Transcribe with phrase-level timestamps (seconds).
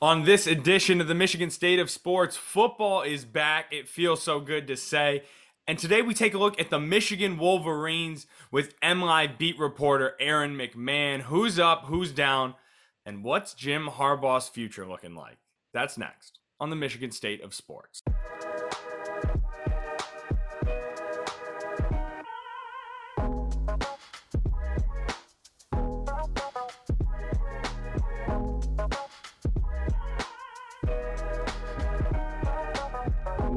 [0.00, 3.72] On this edition of the Michigan State of Sports, football is back.
[3.72, 5.24] It feels so good to say.
[5.66, 10.56] And today we take a look at the Michigan Wolverines with MLive beat reporter Aaron
[10.56, 11.22] McMann.
[11.22, 12.54] Who's up, who's down,
[13.04, 15.38] and what's Jim Harbaugh's future looking like?
[15.74, 18.00] That's next on the Michigan State of Sports.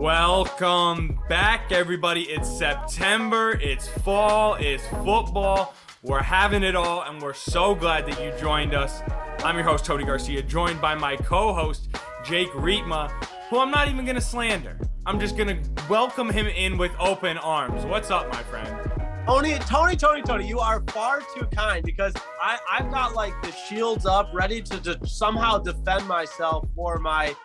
[0.01, 2.23] Welcome back, everybody.
[2.23, 5.75] It's September, it's fall, it's football.
[6.01, 9.03] We're having it all, and we're so glad that you joined us.
[9.43, 11.89] I'm your host, Tony Garcia, joined by my co host,
[12.25, 13.11] Jake Riepma,
[13.51, 14.75] who I'm not even going to slander.
[15.05, 17.85] I'm just going to welcome him in with open arms.
[17.85, 18.91] What's up, my friend?
[19.27, 23.51] Tony, Tony, Tony, Tony, you are far too kind because I, I've got like the
[23.51, 27.35] shields up, ready to, to somehow defend myself for my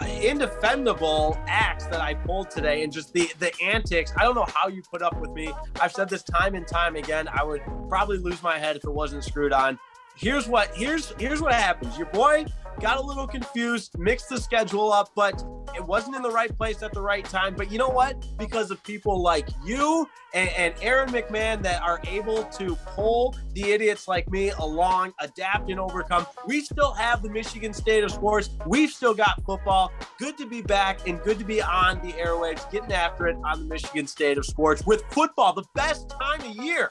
[0.00, 4.12] uh, indefendable acts that I pulled today and just the the antics.
[4.16, 5.52] I don't know how you put up with me.
[5.80, 7.28] I've said this time and time again.
[7.28, 9.78] I would probably lose my head if it wasn't screwed on.
[10.14, 11.96] Here's what here's here's what happens.
[11.96, 12.46] Your boy
[12.80, 15.42] got a little confused, mixed the schedule up, but
[15.82, 17.54] it wasn't in the right place at the right time.
[17.56, 18.24] But you know what?
[18.38, 23.72] Because of people like you and, and Aaron McMann that are able to pull the
[23.72, 28.50] idiots like me along, adapt and overcome, we still have the Michigan State of Sports.
[28.64, 29.92] We've still got football.
[30.18, 33.58] Good to be back and good to be on the airwaves, getting after it on
[33.58, 36.90] the Michigan State of Sports with football, the best time of year.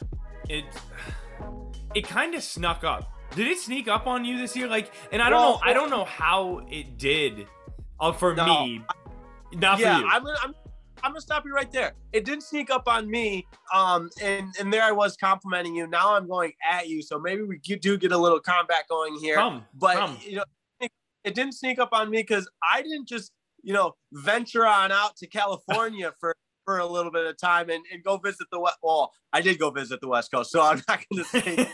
[0.49, 0.65] It
[1.95, 4.67] it kind of snuck up did it sneak up on you this year?
[4.67, 7.47] Like, and I don't well, know, I don't know how it did.
[8.01, 8.81] Uh, for no, me,
[9.53, 10.11] not yeah, for you.
[10.11, 10.55] I'm, I'm,
[11.03, 11.93] I'm gonna stop you right there.
[12.13, 15.87] It didn't sneak up on me, um, and and there I was complimenting you.
[15.87, 19.35] Now I'm going at you, so maybe we do get a little combat going here.
[19.35, 20.17] Come, but come.
[20.21, 20.43] you know,
[21.23, 23.31] it didn't sneak up on me because I didn't just
[23.63, 26.35] you know venture on out to California for
[26.65, 28.77] for a little bit of time and, and go visit the west.
[28.81, 31.67] Well, I did go visit the West Coast, so I'm not going to say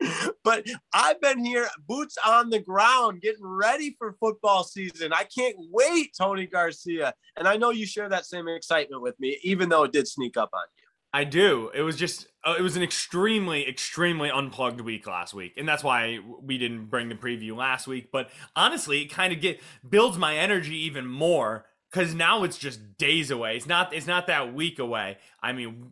[0.46, 5.12] but I've been here, boots on the ground, getting ready for football season.
[5.12, 7.14] I can't wait, Tony Garcia.
[7.36, 10.36] And I know you share that same excitement with me, even though it did sneak
[10.36, 10.84] up on you.
[11.12, 11.72] I do.
[11.74, 15.82] It was just, uh, it was an extremely, extremely unplugged week last week, and that's
[15.82, 18.12] why we didn't bring the preview last week.
[18.12, 22.98] But honestly, it kind of get builds my energy even more because now it's just
[22.98, 23.56] days away.
[23.56, 25.18] It's not, it's not that week away.
[25.42, 25.90] I mean,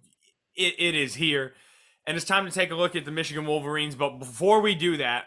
[0.54, 1.54] it, it is here
[2.06, 3.94] and it's time to take a look at the Michigan Wolverines.
[3.94, 5.26] But before we do that,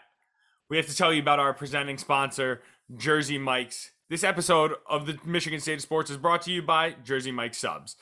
[0.68, 2.62] we have to tell you about our presenting sponsor,
[2.96, 3.92] Jersey Mike's.
[4.10, 7.54] This episode of the Michigan State of Sports is brought to you by Jersey Mike
[7.54, 7.96] Subs.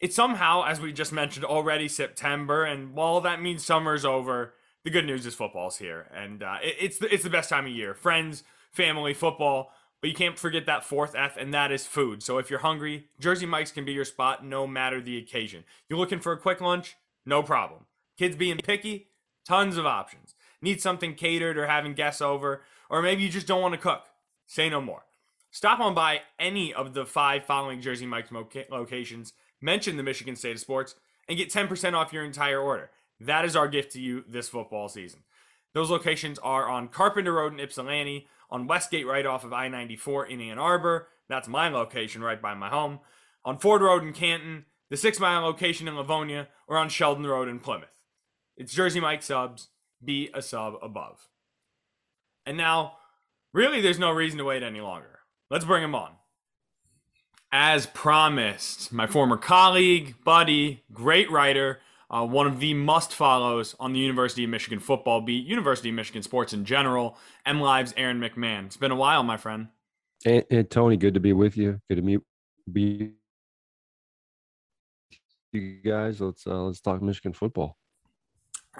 [0.00, 4.90] It's somehow, as we just mentioned, already September, and while that means summer's over, the
[4.90, 7.72] good news is football's here, and uh, it, it's the, it's the best time of
[7.72, 7.94] year.
[7.94, 9.70] Friends, family, football,
[10.00, 12.24] but you can't forget that fourth F, and that is food.
[12.24, 15.62] So if you're hungry, Jersey Mike's can be your spot, no matter the occasion.
[15.88, 16.96] You're looking for a quick lunch?
[17.24, 17.86] No problem.
[18.18, 19.08] Kids being picky,
[19.46, 20.34] tons of options.
[20.60, 24.04] Need something catered or having guests over, or maybe you just don't want to cook.
[24.46, 25.04] Say no more.
[25.50, 28.32] Stop on by any of the five following Jersey Mike's
[28.70, 30.94] locations, mention the Michigan State of Sports,
[31.28, 32.90] and get 10% off your entire order.
[33.20, 35.20] That is our gift to you this football season.
[35.74, 40.26] Those locations are on Carpenter Road in Ypsilanti, on Westgate right off of I 94
[40.26, 41.08] in Ann Arbor.
[41.28, 43.00] That's my location right by my home.
[43.44, 47.48] On Ford Road in Canton, the Six Mile location in Livonia, or on Sheldon Road
[47.48, 48.01] in Plymouth.
[48.56, 49.68] It's Jersey Mike subs.
[50.04, 51.28] Be a sub above.
[52.44, 52.94] And now,
[53.52, 55.20] really, there's no reason to wait any longer.
[55.50, 56.12] Let's bring him on.
[57.52, 61.80] As promised, my former colleague, buddy, great writer,
[62.10, 65.94] uh, one of the must follows on the University of Michigan football beat, University of
[65.94, 68.66] Michigan sports in general, MLive's Aaron McMann.
[68.66, 69.68] It's been a while, my friend.
[70.24, 71.80] And Tony, good to be with you.
[71.88, 72.20] Good to meet
[72.70, 73.12] be
[75.52, 76.20] you guys.
[76.20, 77.76] Let's uh, let's talk Michigan football.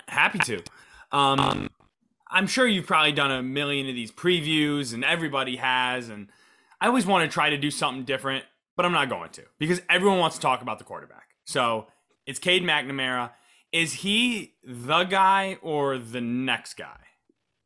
[0.08, 0.62] Happy to.
[1.10, 1.70] Um,
[2.30, 6.08] I'm sure you've probably done a million of these previews, and everybody has.
[6.08, 6.28] And
[6.80, 8.44] I always want to try to do something different,
[8.76, 11.28] but I'm not going to because everyone wants to talk about the quarterback.
[11.44, 11.86] So
[12.26, 13.30] it's Cade McNamara.
[13.72, 16.98] Is he the guy or the next guy?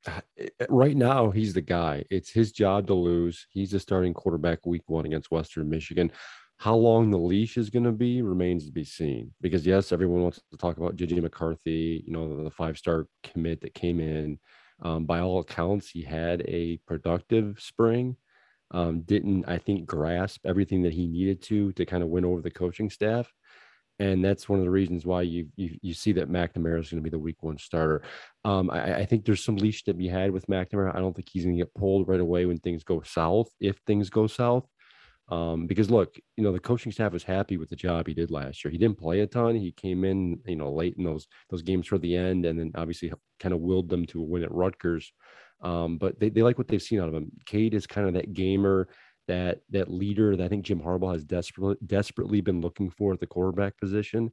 [0.07, 0.21] Uh,
[0.69, 2.05] right now, he's the guy.
[2.11, 3.47] It's his job to lose.
[3.51, 6.13] He's the starting quarterback week one against Western Michigan.
[6.59, 9.33] How long the leash is going to be remains to be seen.
[9.41, 13.75] Because yes, everyone wants to talk about JJ McCarthy, you know, the five-star commit that
[13.75, 14.39] came in.
[14.83, 18.17] Um, by all accounts, he had a productive spring.
[18.73, 22.41] Um, didn't I think grasp everything that he needed to to kind of win over
[22.41, 23.33] the coaching staff.
[23.99, 27.03] and that's one of the reasons why you you, you see that McNamara is going
[27.03, 28.03] to be the week one starter.
[28.45, 30.95] Um, I, I, think there's some leash to be had with McNamara.
[30.95, 33.77] I don't think he's going to get pulled right away when things go south, if
[33.87, 34.67] things go south.
[35.29, 38.31] Um, because look, you know, the coaching staff was happy with the job he did
[38.31, 38.71] last year.
[38.71, 39.57] He didn't play a ton.
[39.57, 42.71] He came in, you know, late in those those games for the end, and then
[42.77, 45.13] obviously kind of willed them to a win at Rutgers.
[45.63, 47.33] Um, but they, they like what they've seen out of him.
[47.45, 48.89] Cade is kind of that gamer,
[49.27, 53.21] that that leader that I think Jim Harbaugh has desperately desperately been looking for at
[53.21, 54.31] the quarterback position.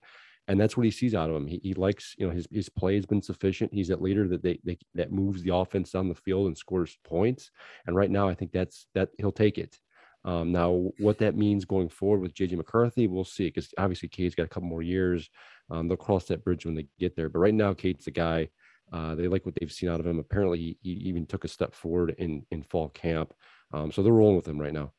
[0.49, 1.47] And that's what he sees out of him.
[1.47, 3.73] He, he likes, you know, his, his play has been sufficient.
[3.73, 6.97] He's that leader that they, they that moves the offense down the field and scores
[7.05, 7.49] points.
[7.87, 9.79] And right now, I think that's that he'll take it.
[10.25, 13.45] Um, now, what that means going forward with JJ McCarthy, we'll see.
[13.45, 15.29] Because obviously, Cade's got a couple more years.
[15.69, 17.29] Um, they'll cross that bridge when they get there.
[17.29, 18.49] But right now, Cade's the guy.
[18.91, 20.19] Uh, they like what they've seen out of him.
[20.19, 23.33] Apparently, he, he even took a step forward in in fall camp.
[23.73, 24.93] Um, so they're rolling with him right now.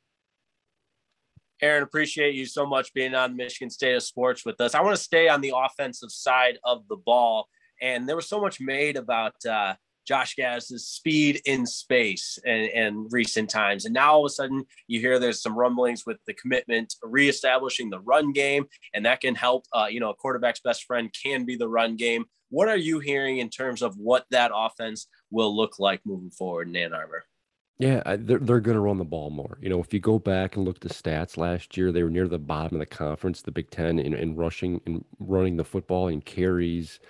[1.63, 4.75] Aaron, appreciate you so much being on Michigan State of Sports with us.
[4.75, 7.49] I want to stay on the offensive side of the ball.
[7.81, 9.75] And there was so much made about uh,
[10.07, 13.85] Josh Gattis's speed in space and, in, recent times.
[13.85, 17.91] And now all of a sudden you hear there's some rumblings with the commitment reestablishing
[17.91, 19.65] the run game, and that can help.
[19.73, 22.25] Uh, you know, a quarterback's best friend can be the run game.
[22.51, 26.69] What are you hearing in terms of what that offense will look like moving forward
[26.69, 27.25] in Ann Arbor?
[27.79, 29.59] Yeah, they're they're going to run the ball more.
[29.61, 32.11] You know, if you go back and look at the stats last year, they were
[32.11, 35.65] near the bottom of the conference, the Big Ten, in, in rushing and running the
[35.65, 37.01] football and carries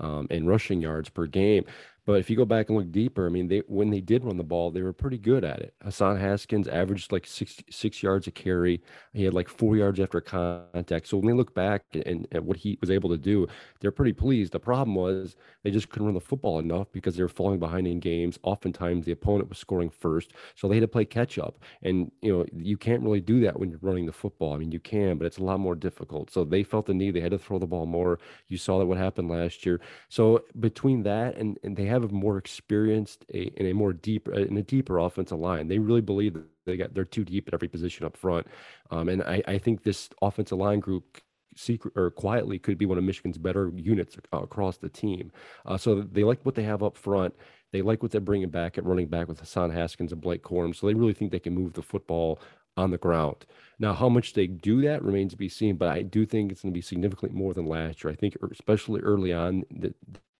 [0.00, 1.66] um, and rushing yards per game.
[2.06, 4.36] But if you go back and look deeper, I mean, they when they did run
[4.36, 5.74] the ball, they were pretty good at it.
[5.82, 8.82] Hassan Haskins averaged like six six yards a carry.
[9.14, 11.08] He had like four yards after contact.
[11.08, 13.46] So when they look back and at what he was able to do,
[13.80, 14.52] they're pretty pleased.
[14.52, 17.86] The problem was they just couldn't run the football enough because they were falling behind
[17.86, 18.38] in games.
[18.42, 21.58] Oftentimes the opponent was scoring first, so they had to play catch up.
[21.82, 24.52] And you know you can't really do that when you're running the football.
[24.52, 26.30] I mean you can, but it's a lot more difficult.
[26.30, 27.12] So they felt the need.
[27.14, 28.18] They had to throw the ball more.
[28.48, 29.80] You saw that what happened last year.
[30.10, 34.28] So between that and and they have a more experienced a, in a more deep
[34.28, 35.68] in a deeper offensive line.
[35.68, 38.46] They really believe that they got they're too deep at every position up front,
[38.90, 41.20] um, and I, I think this offensive line group
[41.56, 45.30] secret or quietly could be one of Michigan's better units across the team.
[45.64, 47.34] Uh, so they like what they have up front.
[47.72, 50.74] They like what they're bringing back at running back with Hassan Haskins and Blake Corum.
[50.74, 52.40] So they really think they can move the football
[52.76, 53.46] on the ground.
[53.78, 56.62] Now, how much they do that remains to be seen, but I do think it's
[56.62, 58.12] going to be significantly more than last year.
[58.12, 59.94] I think, especially early on, the,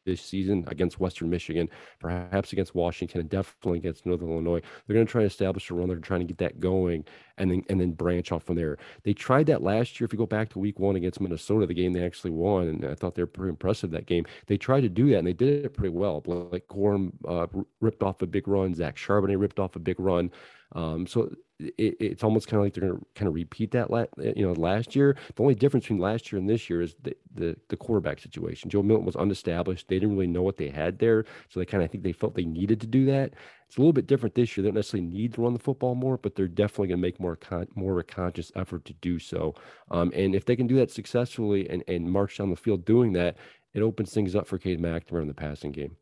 [0.04, 1.68] this season against Western Michigan,
[2.00, 4.60] perhaps against Washington, and definitely against Northern Illinois.
[4.86, 5.88] They're going to try to establish a run.
[5.88, 7.04] They're trying to get that going,
[7.38, 8.78] and then and then branch off from there.
[9.02, 10.06] They tried that last year.
[10.06, 12.84] If you go back to Week One against Minnesota, the game they actually won, and
[12.84, 14.26] I thought they were pretty impressive that game.
[14.46, 16.22] They tried to do that, and they did it pretty well.
[16.26, 17.46] Like Corum uh,
[17.80, 18.74] ripped off a big run.
[18.74, 20.30] Zach Charbonnet ripped off a big run.
[20.74, 21.30] Um, so
[21.60, 24.44] it, it's almost kind of like they're going to kind of repeat that, la- you
[24.44, 25.16] know, last year.
[25.34, 28.70] The only difference between last year and this year is the, the, the quarterback situation.
[28.70, 29.88] Joe Milton was unestablished.
[29.88, 32.34] They didn't really know what they had there, so they kind of think they felt
[32.34, 33.34] they needed to do that.
[33.68, 34.62] It's a little bit different this year.
[34.62, 37.20] They don't necessarily need to run the football more, but they're definitely going to make
[37.20, 39.54] more con- more of a conscious effort to do so.
[39.90, 43.12] Um, and if they can do that successfully and, and march down the field doing
[43.12, 43.36] that,
[43.72, 45.96] it opens things up for Cade McNamara in the passing game.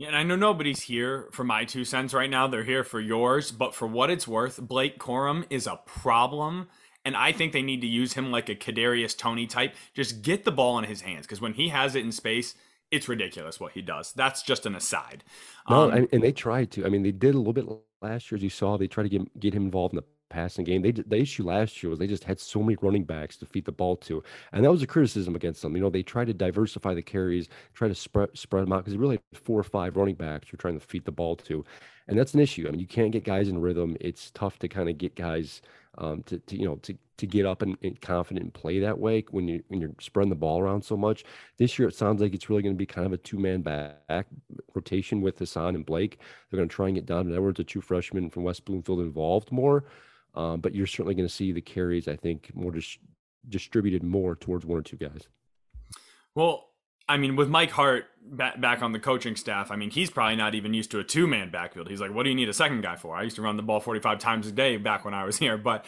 [0.00, 2.46] Yeah, and I know nobody's here for my two cents right now.
[2.46, 3.52] They're here for yours.
[3.52, 6.68] But for what it's worth, Blake Corum is a problem.
[7.04, 9.74] And I think they need to use him like a Kadarius Toney type.
[9.92, 11.26] Just get the ball in his hands.
[11.26, 12.54] Because when he has it in space,
[12.90, 14.14] it's ridiculous what he does.
[14.14, 15.22] That's just an aside.
[15.68, 16.86] No, um, and they tried to.
[16.86, 17.66] I mean, they did a little bit
[18.00, 18.78] last year, as you saw.
[18.78, 20.80] They tried to get get him involved in the passing game.
[20.80, 23.66] They the issue last year was they just had so many running backs to feed
[23.66, 24.22] the ball to,
[24.52, 25.76] and that was a criticism against them.
[25.76, 28.96] You know, they tried to diversify the carries, try to spread spread them out because
[28.96, 31.64] really four or five running backs you're trying to feed the ball to,
[32.08, 32.66] and that's an issue.
[32.66, 33.96] I mean, you can't get guys in rhythm.
[34.00, 35.60] It's tough to kind of get guys
[35.98, 38.98] um, to, to you know to to get up and, and, confident and play that
[38.98, 41.24] way when you when you're spreading the ball around so much.
[41.58, 43.62] This year it sounds like it's really going to be kind of a two man
[43.62, 44.26] back
[44.74, 46.18] rotation with Hassan and Blake.
[46.50, 49.52] They're going to try and get Donovan Edwards, a true freshman from West Bloomfield, involved
[49.52, 49.84] more.
[50.34, 52.98] Um, but you're certainly going to see the carries, I think, more dis-
[53.48, 55.28] distributed more towards one or two guys.
[56.34, 56.68] Well,
[57.08, 60.36] I mean, with Mike Hart back, back on the coaching staff, I mean, he's probably
[60.36, 61.88] not even used to a two man backfield.
[61.88, 63.16] He's like, what do you need a second guy for?
[63.16, 65.58] I used to run the ball 45 times a day back when I was here.
[65.58, 65.84] But,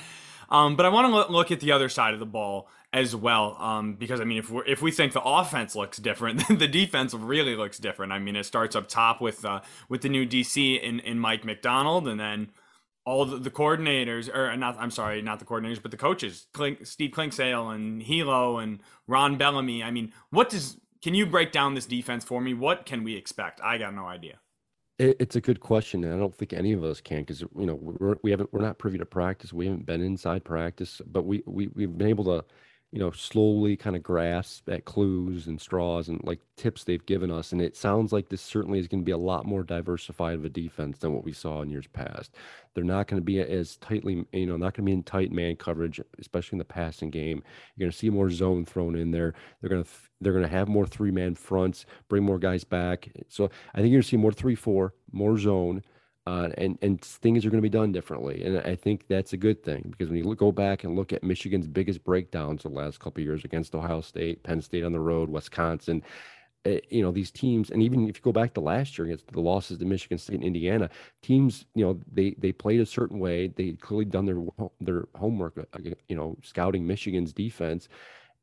[0.49, 3.57] um, but I want to look at the other side of the ball as well,
[3.59, 6.69] um, because I mean, if we if we think the offense looks different, then the
[6.69, 8.13] defense really looks different.
[8.13, 11.45] I mean, it starts up top with uh, with the new DC in in Mike
[11.45, 12.51] Macdonald and then
[13.05, 16.87] all the, the, coordinators, or not, I'm sorry, not the coordinators, but the coaches, Clink,
[16.87, 19.83] Steve Clinkscale and Hilo and Ron Bellamy.
[19.83, 22.55] I mean, what does, can you break down this defense for me?
[22.55, 23.61] What can we expect?
[23.63, 24.39] I got no idea.
[24.99, 27.75] it's a good question, and I don't think any of us can because you know
[27.75, 29.53] we're, we haven't we're not privy to practice.
[29.53, 32.45] We haven't been inside practice, but we we we've been able to
[32.93, 37.31] you know, slowly kind of grasp at clues and straws and like tips they've given
[37.31, 37.51] us.
[37.51, 40.45] And it sounds like this certainly is going to be a lot more diversified of
[40.45, 42.35] a defense than what we saw in years past.
[42.75, 45.33] They're not going to be as tightly, you know, not going to be in tight
[45.33, 47.43] man coverage, especially in the passing game.
[47.75, 49.33] You're going to see more zone thrown in there.
[49.61, 53.09] They're going to they're going to have more three man fronts, bring more guys back.
[53.29, 55.83] So I think you're going to see more three four, more zone
[56.27, 58.45] uh, and and things are going to be done differently.
[58.45, 61.13] And I think that's a good thing because when you look, go back and look
[61.13, 65.01] at Michigan's biggest breakdowns the last couple years against Ohio State, Penn State on the
[65.01, 66.03] road, Wisconsin,
[66.67, 69.29] uh, you know these teams, and even if you go back to last year against
[69.29, 70.91] the losses to Michigan State and Indiana,
[71.23, 73.49] teams, you know they they played a certain way.
[73.49, 74.43] They clearly done their
[74.81, 77.89] their homework, uh, you know, scouting Michigan's defense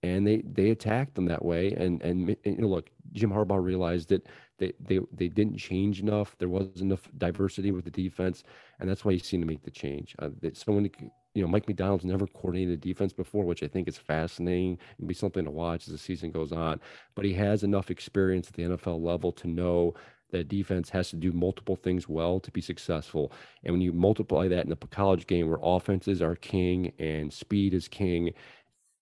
[0.04, 1.74] and they they attacked them that way.
[1.74, 4.28] And and, and you know, look, Jim Harbaugh realized that
[4.60, 6.36] they they they didn't change enough.
[6.38, 8.44] There wasn't enough diversity with the defense,
[8.80, 10.16] and that's why he's seen to make the change.
[10.20, 10.90] Uh, that someone
[11.34, 15.14] you know, Mike Macdonald's never coordinated defense before, which I think is fascinating and be
[15.14, 16.80] something to watch as the season goes on.
[17.16, 19.94] But he has enough experience at the NFL level to know
[20.32, 23.32] that defense has to do multiple things well to be successful.
[23.64, 27.74] And when you multiply that in the college game where offenses are king and speed
[27.74, 28.34] is king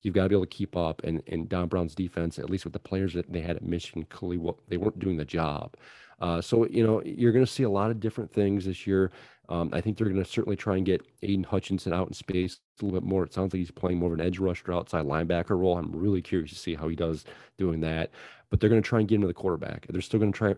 [0.02, 1.02] you've got to be able to keep up.
[1.04, 4.06] And and Don Brown's defense, at least with the players that they had at Michigan,
[4.10, 5.76] clearly they weren't doing the job.
[6.20, 9.12] Uh, so you know you're going to see a lot of different things this year.
[9.50, 12.60] Um, I think they're going to certainly try and get Aidan Hutchinson out in space
[12.82, 13.24] a little bit more.
[13.24, 15.78] It sounds like he's playing more of an edge rusher outside linebacker role.
[15.78, 17.24] I'm really curious to see how he does
[17.58, 18.12] doing that.
[18.50, 19.88] But they're going to try and get into the quarterback.
[19.90, 20.56] They're still going to try.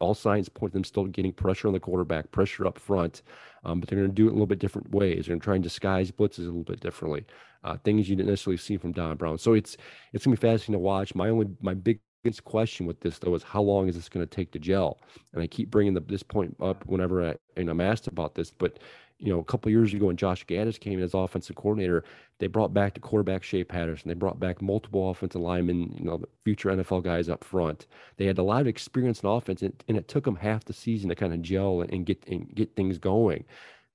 [0.00, 3.22] All signs point to them still getting pressure on the quarterback, pressure up front.
[3.64, 5.26] Um, but they're going to do it a little bit different ways.
[5.26, 7.24] They're going to try and disguise blitzes a little bit differently
[7.64, 9.38] uh, things you didn't necessarily see from Don Brown.
[9.38, 9.76] So it's
[10.12, 11.14] it's gonna be fascinating to watch.
[11.14, 14.34] My only my biggest question with this though is how long is this going to
[14.34, 14.98] take to gel?
[15.32, 18.50] And I keep bringing the, this point up whenever I and I'm asked about this,
[18.50, 18.78] but
[19.22, 22.04] you know, a couple years ago when Josh Gattis came in as offensive coordinator,
[22.38, 24.08] they brought back the quarterback Shea Patterson.
[24.08, 27.86] They brought back multiple offensive linemen, you know, future NFL guys up front.
[28.16, 30.72] They had a lot of experience in offense, and, and it took them half the
[30.72, 33.44] season to kind of gel and, and get and get things going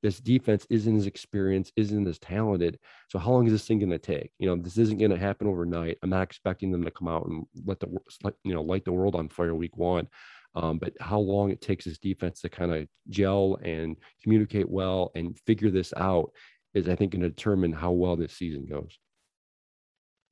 [0.04, 2.80] this defense isn't as experienced, isn't as talented.
[3.10, 4.32] So how long is this thing going to take?
[4.38, 5.98] You know, this isn't going to happen overnight.
[6.04, 7.88] I'm not expecting them to come out and let the
[8.44, 10.08] you know light the world on fire week one.
[10.56, 15.12] Um, but how long it takes this defense to kind of gel and communicate well
[15.16, 16.32] and figure this out
[16.74, 18.98] is, I think, going to determine how well this season goes.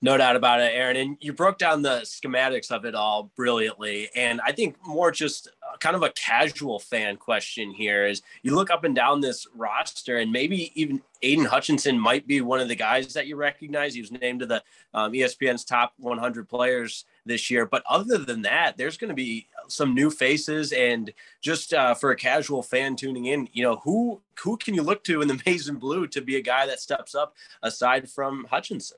[0.02, 0.98] No doubt about it, Aaron.
[0.98, 4.10] And you broke down the schematics of it all brilliantly.
[4.16, 5.48] And I think more just
[5.80, 10.18] kind of a casual fan question here is you look up and down this roster,
[10.18, 13.96] and maybe even Aidan Hutchinson might be one of the guys that you recognize.
[13.96, 17.66] He was named to the um, ESPN's top 100 players this year.
[17.66, 20.72] But other than that, there's going to be some new faces.
[20.74, 21.12] And
[21.42, 25.04] just uh, for a casual fan tuning in, you know, who who can you look
[25.06, 27.34] to in the and blue to be a guy that steps up
[27.64, 28.98] aside from Hutchinson?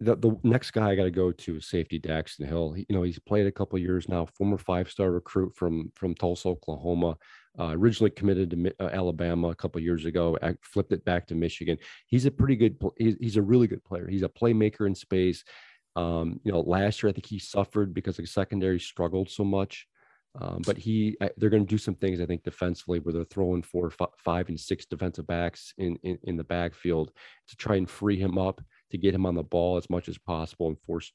[0.00, 2.72] The, the next guy I got to go to is safety Daxton Hill.
[2.72, 4.26] He, you know, he's played a couple years now.
[4.26, 7.16] Former five-star recruit from from Tulsa, Oklahoma.
[7.58, 10.36] Uh, originally committed to uh, Alabama a couple years ago.
[10.42, 11.78] I flipped it back to Michigan.
[12.06, 12.76] He's a pretty good.
[12.98, 14.08] He's, he's a really good player.
[14.08, 15.44] He's a playmaker in space.
[15.96, 19.86] Um, you know, last year I think he suffered because the secondary struggled so much.
[20.40, 23.62] Um, but he, they're going to do some things I think defensively where they're throwing
[23.62, 27.12] four, five, and six defensive backs in, in in the backfield
[27.48, 28.60] to try and free him up
[28.94, 31.12] to get him on the ball as much as possible and force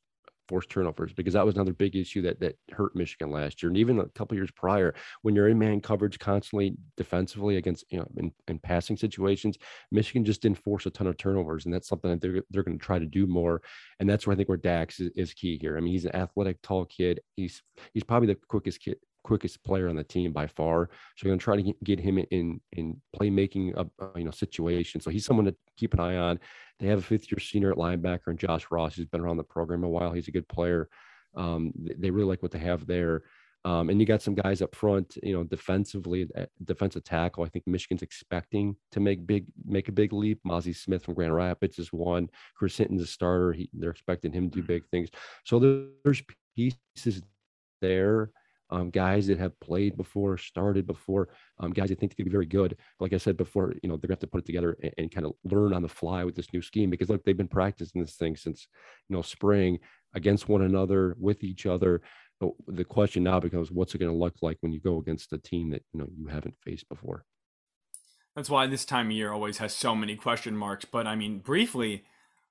[0.50, 3.78] force turnovers because that was another big issue that that hurt Michigan last year and
[3.78, 4.96] even a couple years prior.
[5.22, 9.58] When you're in man coverage constantly defensively against you know in, in passing situations
[9.92, 12.80] Michigan just didn't force a ton of turnovers and that's something that they're, they're going
[12.80, 13.62] to try to do more.
[14.00, 15.78] And that's where I think where Dax is, is key here.
[15.78, 17.22] I mean he's an athletic tall kid.
[17.36, 17.62] He's
[17.94, 18.98] he's probably the quickest kid
[19.30, 20.90] quickest player on the team by far.
[21.16, 25.00] So we're going to try to get him in in playmaking uh, you know situation.
[25.02, 26.40] So he's someone to keep an eye on.
[26.80, 29.44] They have a fifth year senior at linebacker and Josh Ross, who's been around the
[29.44, 30.12] program a while.
[30.12, 30.90] He's a good player.
[31.36, 33.22] Um, they really like what they have there.
[33.66, 37.44] Um, and you got some guys up front, you know, defensively, uh, defensive tackle.
[37.44, 40.40] I think Michigan's expecting to make big, make a big leap.
[40.44, 42.30] Mazi Smith from Grand Rapids is one.
[42.56, 43.52] Chris Hinton's a starter.
[43.52, 44.68] He, they're expecting him to do mm-hmm.
[44.68, 45.10] big things.
[45.44, 46.24] So there's
[46.56, 47.22] pieces
[47.82, 48.32] there
[48.72, 52.32] um, guys that have played before, started before, um, guys I think they could be
[52.32, 52.78] very good.
[53.00, 54.94] Like I said before, you know, they're going to have to put it together and,
[54.98, 57.48] and, kind of learn on the fly with this new scheme because look, they've been
[57.48, 58.68] practicing this thing since,
[59.08, 59.80] you know, spring
[60.14, 62.02] against one another, with each other.
[62.40, 65.34] But the question now becomes what's it going to look like when you go against
[65.34, 67.26] a team that, you know, you haven't faced before?
[68.36, 70.86] That's why this time of year always has so many question marks.
[70.86, 72.06] But I mean, briefly,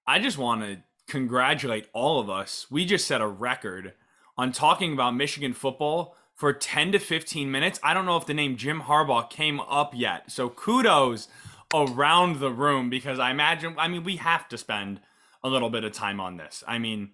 [0.07, 2.67] I just want to congratulate all of us.
[2.71, 3.95] We just set a record
[4.39, 7.81] on talking about Michigan football for 10 to 15 minutes.
[7.83, 10.31] I don't know if the name Jim Harbaugh came up yet.
[10.31, 11.27] So kudos
[11.75, 15.01] around the room because I imagine, I mean, we have to spend
[15.43, 16.63] a little bit of time on this.
[16.67, 17.11] I mean,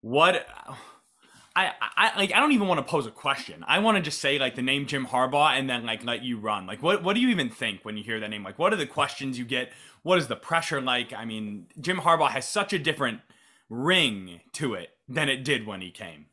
[0.00, 0.46] what
[1.54, 3.64] I, I like I don't even want to pose a question.
[3.66, 6.38] I want to just say like the name Jim Harbaugh and then like let you
[6.38, 6.66] run.
[6.66, 8.44] Like what what do you even think when you hear that name?
[8.44, 9.72] Like what are the questions you get?
[10.02, 11.12] What is the pressure like?
[11.12, 13.20] I mean, Jim Harbaugh has such a different
[13.70, 16.26] ring to it than it did when he came.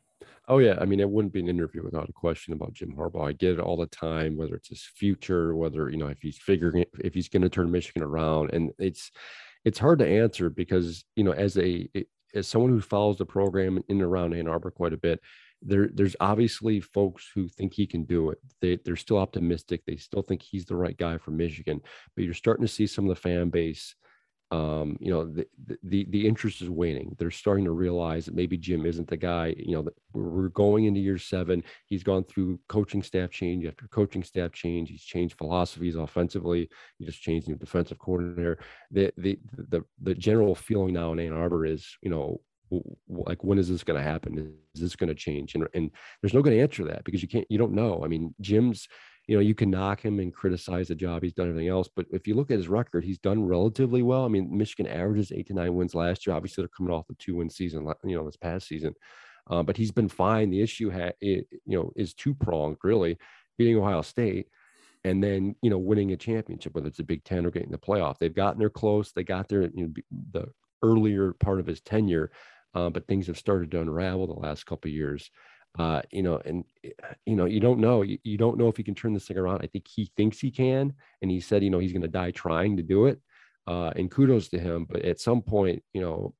[0.46, 3.28] Oh yeah, I mean it wouldn't be an interview without a question about Jim Harbaugh.
[3.28, 6.38] I get it all the time, whether it's his future, whether you know if he's
[6.38, 9.10] figuring if he's going to turn Michigan around, and it's
[9.64, 11.88] it's hard to answer because you know as a
[12.34, 15.20] as someone who follows the program in and around Ann Arbor quite a bit,
[15.62, 18.38] there there's obviously folks who think he can do it.
[18.60, 19.82] They they're still optimistic.
[19.86, 21.80] They still think he's the right guy for Michigan,
[22.14, 23.94] but you're starting to see some of the fan base
[24.54, 25.46] um, you know, the,
[25.82, 27.16] the the interest is waning.
[27.18, 29.54] They're starting to realize that maybe Jim isn't the guy.
[29.58, 31.64] You know, we're going into year seven.
[31.86, 34.90] He's gone through coaching staff change after coaching staff change.
[34.90, 36.68] He's changed philosophies offensively.
[36.98, 38.58] He just changed the defensive coordinator.
[38.92, 42.40] The the the the general feeling now in Ann Arbor is, you know,
[43.08, 44.54] like when is this going to happen?
[44.76, 45.56] Is this going to change?
[45.56, 45.90] And and
[46.22, 48.02] there's no good answer to that because you can't you don't know.
[48.04, 48.86] I mean, Jim's
[49.26, 51.88] you know, you can knock him and criticize the job he's done, everything else.
[51.94, 54.24] But if you look at his record, he's done relatively well.
[54.24, 56.36] I mean, Michigan averages eight to nine wins last year.
[56.36, 58.94] Obviously, they're coming off the two win season, you know, this past season.
[59.48, 60.50] Uh, but he's been fine.
[60.50, 63.18] The issue, ha- it, you know, is two pronged really,
[63.58, 64.48] beating Ohio State,
[65.04, 67.78] and then you know winning a championship, whether it's a Big Ten or getting the
[67.78, 68.18] playoff.
[68.18, 69.12] They've gotten there close.
[69.12, 69.92] They got there, you know,
[70.32, 70.46] the
[70.82, 72.30] earlier part of his tenure,
[72.74, 75.30] uh, but things have started to unravel the last couple of years
[75.78, 76.90] uh, you know, and eh,
[77.26, 79.38] you know, you don't know, you, you, don't know if he can turn this thing
[79.38, 79.60] around.
[79.62, 82.30] I think he thinks he can, and he said, you know, he's going to die
[82.30, 83.20] trying to do it.
[83.66, 84.86] Uh, and kudos to him.
[84.88, 86.34] But at some point, you know,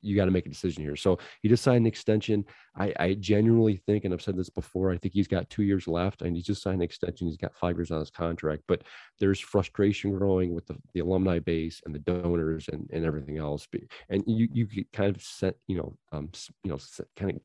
[0.00, 0.96] you got to make a decision here.
[0.96, 2.44] So he just signed an extension.
[2.76, 5.86] I, I, genuinely think, and I've said this before, I think he's got two years
[5.86, 7.28] left, and he just signed an extension.
[7.28, 8.62] He's got five years on his contract.
[8.66, 8.82] But
[9.20, 13.68] there's frustration growing with the, the alumni base and the donors and, and everything else.
[14.08, 16.30] And you you kind of set, you know, um,
[16.64, 16.78] you know,
[17.16, 17.40] kind of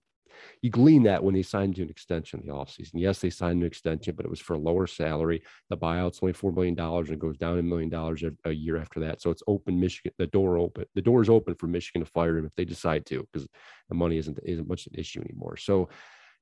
[0.61, 2.91] you glean that when they signed you an extension in the offseason.
[2.95, 5.41] Yes, they signed an extension, but it was for a lower salary.
[5.69, 8.99] The buyout's only $4 million and it goes down a million dollars a year after
[9.01, 9.21] that.
[9.21, 12.37] So it's open Michigan, the door open, the door is open for Michigan to fire
[12.37, 13.47] him if they decide to, because
[13.89, 15.57] the money isn't, isn't much of an issue anymore.
[15.57, 15.89] So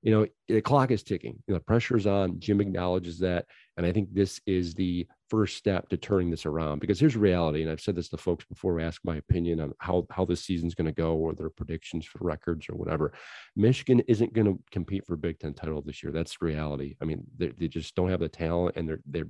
[0.06, 1.42] you know, the clock is ticking.
[1.48, 2.40] You know, pressure's on.
[2.40, 3.48] Jim acknowledges that.
[3.76, 7.64] And I think this is the first step to turning this around because here's reality.
[7.64, 10.76] And I've said this to folks before ask my opinion on how, how this season's
[10.76, 13.14] going to go or their predictions for records or whatever.
[13.56, 16.14] Michigan isn't going to compete for Big Ten title this year.
[16.14, 16.96] That's reality.
[17.02, 19.28] I mean, they, they just don't have the talent and they're, they're,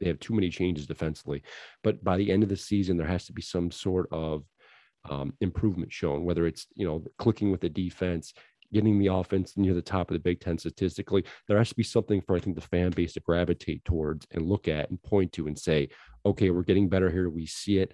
[0.00, 1.42] they have too many changes defensively.
[1.82, 4.44] But by the end of the season, there has to be some sort of
[5.10, 8.32] um, improvement shown, whether it's, you know, clicking with the defense,
[8.74, 11.82] getting the offense near the top of the Big Ten statistically, there has to be
[11.82, 15.32] something for I think the fan base to gravitate towards and look at and point
[15.32, 15.88] to and say,
[16.26, 17.30] okay, we're getting better here.
[17.30, 17.92] We see it.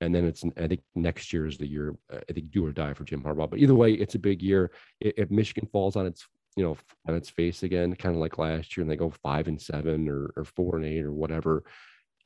[0.00, 2.72] And then it's I think next year is the year uh, I think do or
[2.72, 3.48] die for Jim Harbaugh.
[3.48, 4.72] But either way, it's a big year.
[5.00, 8.76] If Michigan falls on its you know on its face again, kind of like last
[8.76, 11.62] year, and they go five and seven or, or four and eight or whatever,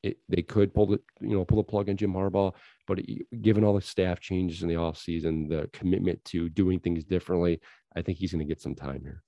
[0.06, 2.52] it, they could pull the you know pull the plug on Jim Harbaugh.
[2.86, 7.04] But it, given all the staff changes in the offseason, the commitment to doing things
[7.04, 7.60] differently,
[7.94, 9.22] I think he's going to get some time here.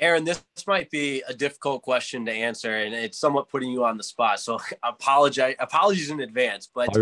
[0.00, 3.96] Aaron, this might be a difficult question to answer, and it's somewhat putting you on
[3.96, 4.40] the spot.
[4.40, 6.68] So apologize, apologies in advance.
[6.72, 6.92] But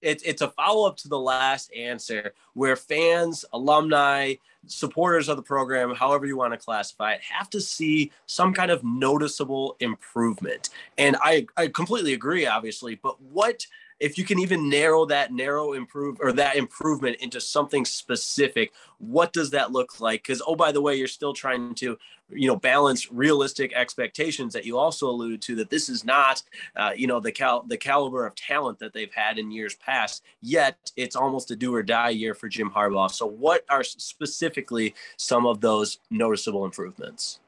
[0.00, 0.12] Fire away.
[0.12, 4.34] It, it's a follow up to the last answer, where fans, alumni,
[4.66, 8.70] supporters of the program, however you want to classify it, have to see some kind
[8.70, 10.70] of noticeable improvement.
[10.98, 12.96] And I, I completely agree, obviously.
[12.96, 13.66] But what
[14.00, 19.32] if you can even narrow that narrow improve or that improvement into something specific what
[19.32, 20.22] does that look like?
[20.22, 24.64] Because oh by the way you're still trying to you know balance realistic expectations that
[24.64, 26.42] you also alluded to that this is not
[26.76, 30.22] uh, you know the cal the caliber of talent that they've had in years past
[30.40, 33.10] yet it's almost a do or die year for jim harbaugh.
[33.10, 37.40] So what are specifically some of those noticeable improvements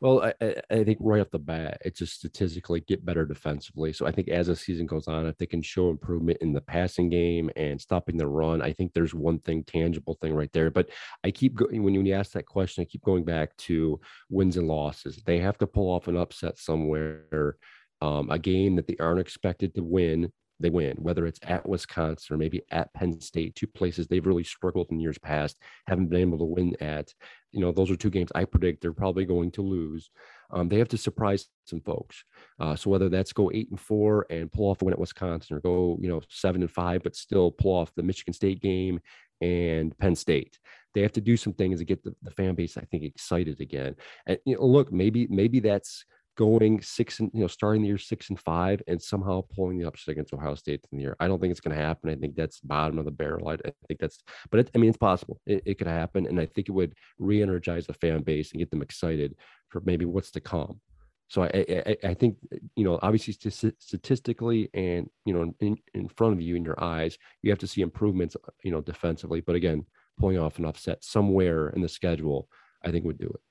[0.00, 3.92] well, I, I, think right off the bat, it's just statistically get better defensively.
[3.92, 6.62] So I think as the season goes on, if they can show improvement in the
[6.62, 10.70] passing game and stopping the run, I think there's one thing, tangible thing right there.
[10.70, 10.88] But
[11.22, 14.66] I keep going when you ask that question, I keep going back to wins and
[14.66, 15.22] losses.
[15.26, 17.56] They have to pull off an upset somewhere,
[18.00, 22.34] um, a game that they aren't expected to win they win, whether it's at Wisconsin
[22.34, 26.20] or maybe at Penn State, two places they've really struggled in years past, haven't been
[26.20, 27.12] able to win at.
[27.52, 30.10] You know, those are two games I predict they're probably going to lose.
[30.52, 32.24] Um, they have to surprise some folks.
[32.58, 35.56] Uh, so whether that's go eight and four and pull off a win at Wisconsin,
[35.56, 39.00] or go you know seven and five but still pull off the Michigan State game
[39.40, 40.58] and Penn State,
[40.94, 43.60] they have to do some things to get the, the fan base, I think, excited
[43.60, 43.96] again.
[44.26, 46.04] And you know, look, maybe maybe that's
[46.40, 49.86] going six and you know starting the year six and five and somehow pulling the
[49.86, 51.14] upset against Ohio State in the year.
[51.20, 52.08] I don't think it's going to happen.
[52.08, 53.50] I think that's bottom of the barrel.
[53.50, 55.38] I, I think that's, but it, I mean it's possible.
[55.44, 58.70] It, it could happen, and I think it would re-energize the fan base and get
[58.70, 59.34] them excited
[59.68, 60.80] for maybe what's to come.
[61.28, 62.38] So I, I, I think
[62.74, 67.18] you know obviously statistically and you know in, in front of you in your eyes
[67.42, 69.42] you have to see improvements you know defensively.
[69.42, 69.84] But again,
[70.18, 72.48] pulling off an upset somewhere in the schedule,
[72.82, 73.42] I think would do it.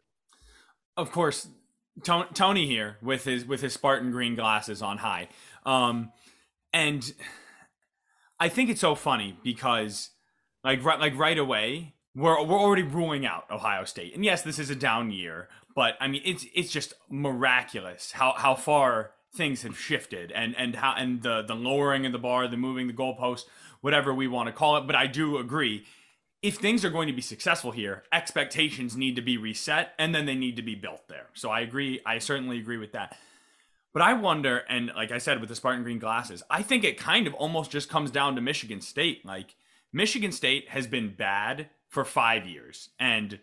[0.97, 1.49] Of course,
[2.03, 5.29] Tony here with his with his Spartan green glasses on high,
[5.65, 6.11] um,
[6.73, 7.13] and
[8.39, 10.11] I think it's so funny because
[10.63, 14.59] like right like right away we're we're already ruling out Ohio State, and yes, this
[14.59, 19.61] is a down year, but I mean it's it's just miraculous how how far things
[19.61, 22.93] have shifted and and how and the the lowering of the bar, the moving the
[22.93, 23.43] goalpost,
[23.81, 24.87] whatever we want to call it.
[24.87, 25.85] But I do agree
[26.41, 30.25] if things are going to be successful here, expectations need to be reset and then
[30.25, 31.27] they need to be built there.
[31.33, 31.99] So I agree.
[32.05, 33.17] I certainly agree with that.
[33.91, 36.97] But I wonder, and like I said with the Spartan Green glasses, I think it
[36.97, 39.25] kind of almost just comes down to Michigan State.
[39.25, 39.55] Like
[39.91, 43.39] Michigan State has been bad for five years, and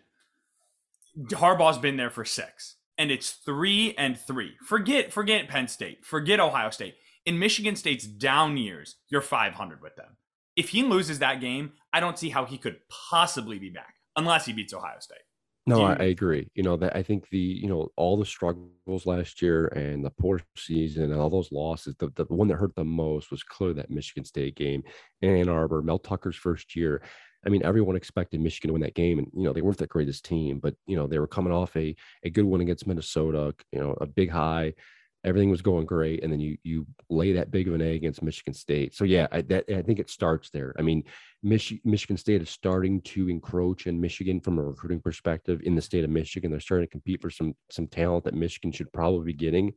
[1.17, 2.75] Harbaugh's been there for six.
[2.97, 4.53] And it's three and three.
[4.65, 6.03] Forget, forget Penn State.
[6.03, 6.95] Forget Ohio State.
[7.25, 10.15] In Michigan State's down years, you're 500 with them
[10.57, 14.45] if he loses that game, I don't see how he could possibly be back unless
[14.45, 15.19] he beats Ohio State.
[15.67, 16.49] No, I, I, agree.
[16.55, 20.09] You know that I think the you know all the struggles last year and the
[20.09, 21.93] poor season and all those losses.
[21.99, 24.81] The, the one that hurt the most was clearly that Michigan State game
[25.21, 27.01] in Ann Arbor, Mel Tucker's first year.
[27.45, 29.87] I mean, everyone expected Michigan to win that game, and you know they weren't the
[29.87, 31.93] greatest team, but you know they were coming off a
[32.23, 33.53] a good win against Minnesota.
[33.73, 34.73] You know, a big high
[35.23, 38.23] everything was going great, and then you you lay that big of an egg against
[38.23, 38.95] Michigan State.
[38.95, 40.73] So yeah, I, that, I think it starts there.
[40.77, 41.03] I mean,
[41.43, 45.81] Mich- Michigan State is starting to encroach in Michigan from a recruiting perspective in the
[45.81, 46.51] state of Michigan.
[46.51, 49.73] They're starting to compete for some some talent that Michigan should probably be getting.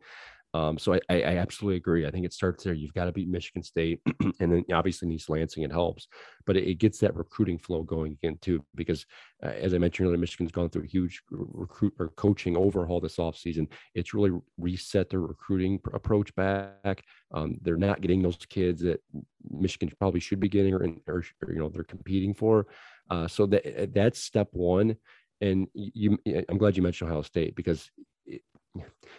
[0.52, 2.06] Um, so I, I, absolutely agree.
[2.06, 2.74] I think it starts there.
[2.74, 4.00] You've got to beat Michigan State,
[4.40, 6.08] and then obviously East Lansing it helps,
[6.44, 8.64] but it, it, gets that recruiting flow going again too.
[8.74, 9.06] Because
[9.44, 13.16] uh, as I mentioned earlier, Michigan's gone through a huge recruit or coaching overhaul this
[13.16, 13.68] offseason.
[13.94, 17.04] It's really reset their recruiting approach back.
[17.32, 19.00] Um, they're not getting those kids that
[19.48, 22.66] Michigan probably should be getting, or, or, you know they're competing for.
[23.08, 24.96] Uh, so that that's step one.
[25.40, 27.88] And you, I'm glad you mentioned Ohio State because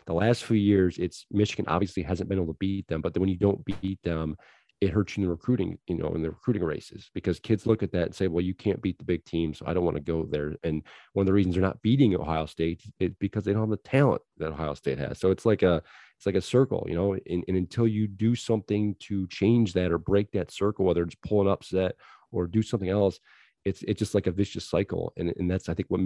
[0.05, 3.21] the last few years, it's Michigan obviously hasn't been able to beat them, but then
[3.21, 4.35] when you don't beat them,
[4.81, 7.83] it hurts you in the recruiting, you know, in the recruiting races because kids look
[7.83, 9.95] at that and say, well, you can't beat the big team, so I don't want
[9.95, 10.55] to go there.
[10.63, 10.81] And
[11.13, 13.77] one of the reasons they're not beating Ohio State is because they don't have the
[13.77, 15.19] talent that Ohio State has.
[15.19, 15.83] So it's like a
[16.17, 19.91] it's like a circle, you know, and, and until you do something to change that
[19.91, 21.95] or break that circle, whether it's pull an upset
[22.31, 23.19] or do something else,
[23.65, 25.13] it's it's just like a vicious cycle.
[25.15, 26.01] And, and that's I think what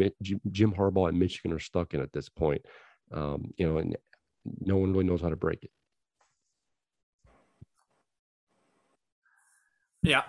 [0.52, 2.62] Jim Harbaugh and Michigan are stuck in at this point
[3.12, 3.96] um, you know, and
[4.62, 5.72] no one really knows how to break it.
[10.02, 10.24] Yeah,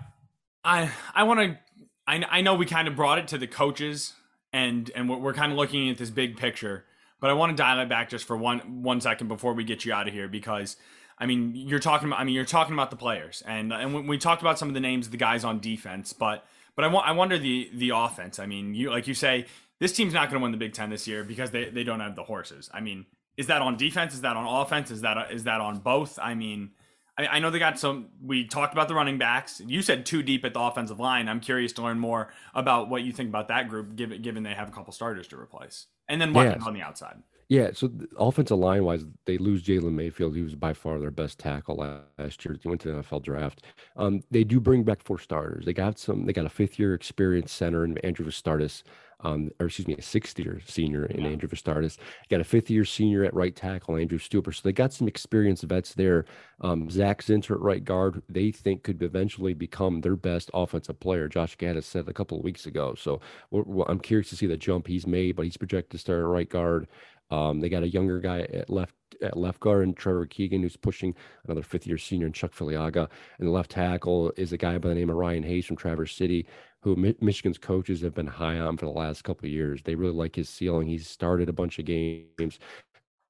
[0.65, 1.59] I I want to.
[2.07, 4.15] I I know we kind of brought it to the coaches,
[4.53, 6.85] and and we're, we're kind of looking at this big picture,
[7.21, 9.85] but I want to dial it back just for one one second before we get
[9.85, 10.77] you out of here because.
[11.19, 12.21] I mean, you're talking about.
[12.21, 14.81] I mean, you're talking about the players, and and we talked about some of the
[14.81, 18.39] names of the guys on defense, but but I want I wonder the the offense.
[18.39, 19.47] I mean, you like you say,
[19.81, 22.01] this team's not going to win the Big Ten this year because they, they don't
[22.01, 22.71] have the horses.
[22.73, 24.15] I mean, is that on defense?
[24.15, 24.91] Is that on offense?
[24.91, 26.19] Is that is that on both?
[26.21, 26.71] I mean,
[27.19, 28.09] I, I know they got some.
[28.23, 29.61] We talked about the running backs.
[29.67, 31.29] You said too deep at the offensive line.
[31.29, 34.55] I'm curious to learn more about what you think about that group, given given they
[34.55, 37.17] have a couple starters to replace, and then weapons on the outside.
[37.49, 41.39] Yeah, so offensive line wise, they lose Jalen Mayfield, He was by far their best
[41.39, 42.57] tackle last year.
[42.61, 43.63] He went to the NFL draft.
[43.97, 45.65] Um, they do bring back four starters.
[45.65, 46.27] They got some.
[46.27, 48.83] They got a fifth year experience center in Andrew Vastardis
[49.21, 51.31] um, or excuse me, a sixth year senior in yeah.
[51.31, 51.99] Andrew Vastardis.
[52.29, 54.55] Got a fifth year senior at right tackle, Andrew Stueber.
[54.55, 56.27] So they got some experienced vets there.
[56.61, 61.29] Um, Zak Zinter at right guard, they think could eventually become their best offensive player.
[61.29, 62.95] Josh Gattis said a couple of weeks ago.
[62.95, 65.99] So we're, we're, I'm curious to see the jump he's made, but he's projected to
[65.99, 66.89] start at right guard.
[67.31, 70.77] Um, they got a younger guy at left at left guard and Trevor Keegan, who's
[70.77, 73.09] pushing another fifth year senior, and Chuck Filiaga.
[73.39, 76.15] And the left tackle is a guy by the name of Ryan Hayes from Traverse
[76.15, 76.47] City,
[76.87, 79.83] who Mi- Michigan's coaches have been high on for the last couple years.
[79.83, 80.87] They really like his ceiling.
[80.87, 82.61] He's started a bunch of games.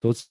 [0.03, 0.29] So it's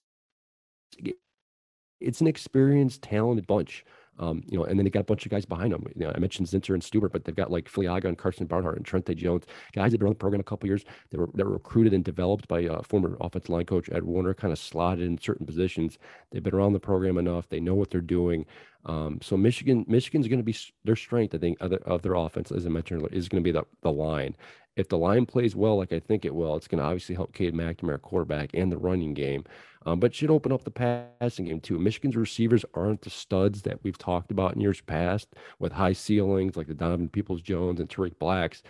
[1.99, 3.83] it's an experienced, talented bunch.
[4.17, 5.86] Um, you know, and then they got a bunch of guys behind them.
[5.95, 8.78] You know, I mentioned Zinter and Stueber, but they've got like Filiaga and Karsen Barnhart
[8.78, 10.86] and Trente Jones, guys that have been on the program a couple years.
[11.10, 14.34] They were, they were recruited and developed by uh, former offensive line coach Ed Warinner,
[14.34, 15.97] kind of slotted in certain positions.
[16.32, 17.49] They've been around the program enough.
[17.49, 18.45] They know what they're doing.
[18.86, 21.34] Um, so Michigan, Michigan's going to be their strength.
[21.36, 23.65] I think of, of their offense, as I mentioned earlier, is going to be the,
[23.82, 24.36] the line.
[24.75, 27.34] If the line plays well, like I think it will, it's going to obviously help
[27.34, 29.45] Cade McNamara, quarterback, and the running game.
[29.86, 31.78] Um, but should open up the passing game too.
[31.78, 36.56] Michigan's receivers aren't the studs that we've talked about in years past with high ceilings
[36.56, 38.63] like the Donovan Peoples Jones and Tarik Blacks,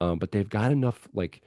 [0.00, 1.42] um, but they've got enough like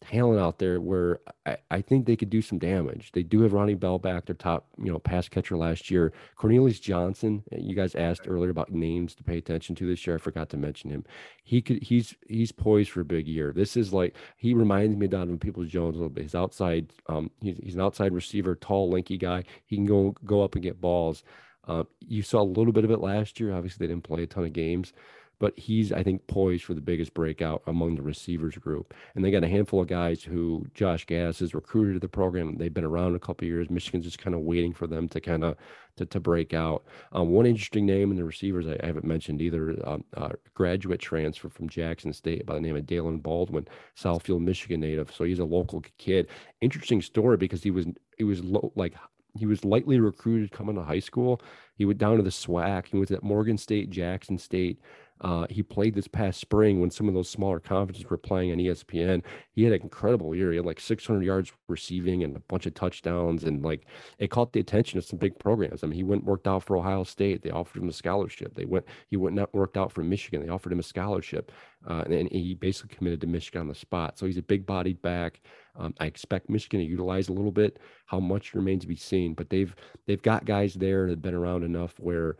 [0.00, 3.12] talent out there where I, I think they could do some damage.
[3.12, 6.12] They do have Ronnie Bell back, their top, you know, pass catcher last year.
[6.36, 10.16] Cornelius Johnson, eh, you guys asked earlier about names to pay attention to this year.
[10.16, 11.04] I forgot to mention him.
[11.42, 13.52] He could he's he's poised for a big year.
[13.52, 16.22] This is like he reminds me of Donovan Peoples Jones a little bit.
[16.22, 19.44] He's outside, um, he's, he's an outside receiver, tall, lanky guy.
[19.66, 21.22] He can go go up and get balls.
[21.66, 23.52] Uh, you saw a little bit of it last year.
[23.52, 24.92] Obviously, they didn't play a ton of games,
[25.38, 28.94] but he's I think poised for the biggest breakout among the receivers group.
[29.14, 32.56] And they got a handful of guys who Josh Gattis has recruited to the program.
[32.56, 33.70] They've been around a couple years.
[33.70, 35.56] Michigan's just kind of waiting for them to kind of
[35.96, 36.84] to, to break out.
[37.12, 39.76] Um, one interesting name in the receivers I, I haven't mentioned either.
[39.86, 44.80] Um, uh, graduate transfer from Jackson State by the name of Daylen Baldwin, Southfield, Michigan
[44.80, 45.12] native.
[45.12, 46.28] So he's a local kid.
[46.60, 48.42] Interesting story because he was he was
[48.74, 48.94] like
[49.38, 51.40] he was lightly recruited coming to high school.
[51.76, 52.86] He went down to the SWAC.
[52.86, 54.80] He was at Morgan State, Jackson State.
[55.20, 58.58] Uh, he played this past spring when some of those smaller conferences were playing on
[58.58, 59.22] ESPN.
[59.52, 60.50] He had an incredible year.
[60.50, 63.86] He had like 600 yards receiving and a bunch of touchdowns, and like
[64.18, 65.82] it caught the attention of some big programs.
[65.82, 67.42] I mean, he went worked out for Ohio State.
[67.42, 68.54] They offered him a scholarship.
[68.54, 68.84] They went.
[69.08, 70.42] He went and worked out for Michigan.
[70.42, 71.50] They offered him a scholarship,
[71.88, 74.18] uh, and, and, he basically committed to Michigan on the spot.
[74.18, 75.40] So he's a big-bodied back.
[75.76, 77.78] Um, I expect Michigan to utilize a little bit.
[78.06, 79.74] How much remains to be seen, but they've
[80.06, 82.36] they've got guys there that have been around enough where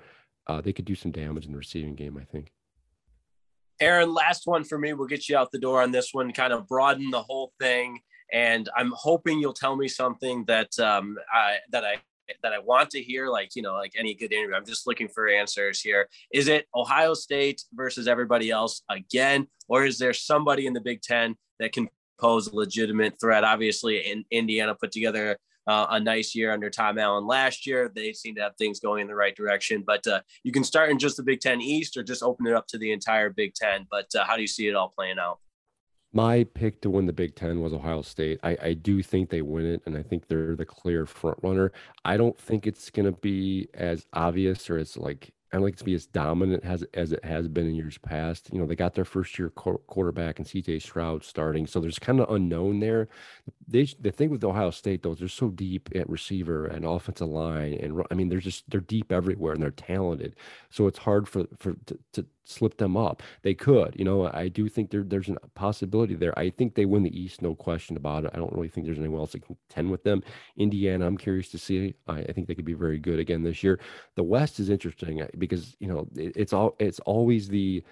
[0.47, 2.19] uh, they could do some damage in the receiving game.
[2.19, 2.53] I think.
[3.81, 4.93] Aaron, last one for me.
[4.93, 8.01] We'll get you out the door on this one, kind of broaden the whole thing.
[8.33, 11.97] And I'm hoping you'll tell me something that um, I that I
[12.43, 14.55] that I want to hear, like you know, like any good interview.
[14.55, 16.09] I'm just looking for answers here.
[16.33, 21.03] Is it Ohio State versus everybody else again, or is there somebody in the Big
[21.03, 23.45] Ten that can pose a legitimate threat?
[23.45, 27.91] Obviously, in Indiana put together uh, a nice year under Tom Allen last year.
[27.95, 29.83] They seem to have things going in the right direction.
[29.87, 32.55] But uh, you can start in just the Big Ten East or just open it
[32.55, 33.87] up to the entire Big Ten.
[33.91, 35.39] But uh, how do you see it all playing out?
[36.13, 38.41] My pick to win the Big Ten was Ohio State.
[38.43, 41.73] I, I do think they win it, and I think they're the clear front runner.
[42.05, 45.77] I don't think it's going to be as obvious or as like I don't like
[45.77, 48.51] to be as dominant as as it has been in years past.
[48.53, 52.21] You know, they got their first year quarterback and CJ Stroud starting, so there's kind
[52.21, 53.09] of unknown there.
[53.69, 57.75] They the thing with Ohio State though, they're so deep at receiver and offensive line,
[57.75, 60.35] and I mean they're just they're deep everywhere and they're talented.
[60.71, 63.23] So it's hard for for to, to slip them up.
[63.43, 64.31] They could, you know.
[64.33, 66.37] I do think there, there's a possibility there.
[66.39, 68.31] I think they win the East, no question about it.
[68.35, 70.23] I don't really think there's anyone else that can contend with them.
[70.57, 71.95] Indiana, I'm curious to see.
[72.07, 73.79] I, I, think they could be very good again this year.
[74.15, 77.83] The West is interesting because you know it, it's all it's always the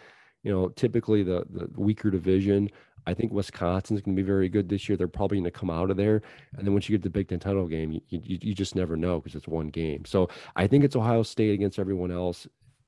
[0.42, 2.70] you know typically the the weaker division.
[3.06, 4.96] I think Wisconsin's going to be very good this year.
[4.96, 6.22] They're probably going to come out of there,
[6.56, 8.96] and then once you get the Big Ten title game, you, you, you just never
[8.96, 10.06] know because it's one game.
[10.06, 12.46] So I think it's Ohio State against everyone else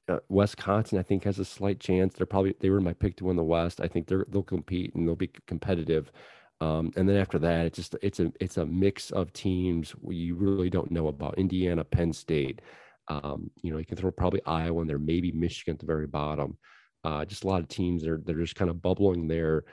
[0.09, 2.15] uh, Wisconsin, I think, has a slight chance.
[2.15, 3.81] They're probably they were my pick to win the West.
[3.81, 6.13] I think they're they'll compete and they'll be competitive.
[6.61, 10.35] Um, and then after that, it's just it's a it's a mix of teams you
[10.37, 11.39] really don't know about.
[11.39, 12.63] Indiana, Penn State.
[13.09, 16.07] Um, you know, you can throw probably Iowa in there, maybe Michigan at the very
[16.07, 16.59] bottom.
[17.05, 19.65] Uh, just a lot of teams that are they're just kind of bubbling there,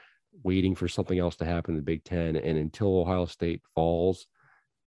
[0.44, 2.36] waiting for something else to happen in the Big Ten.
[2.36, 4.28] And until Ohio State falls,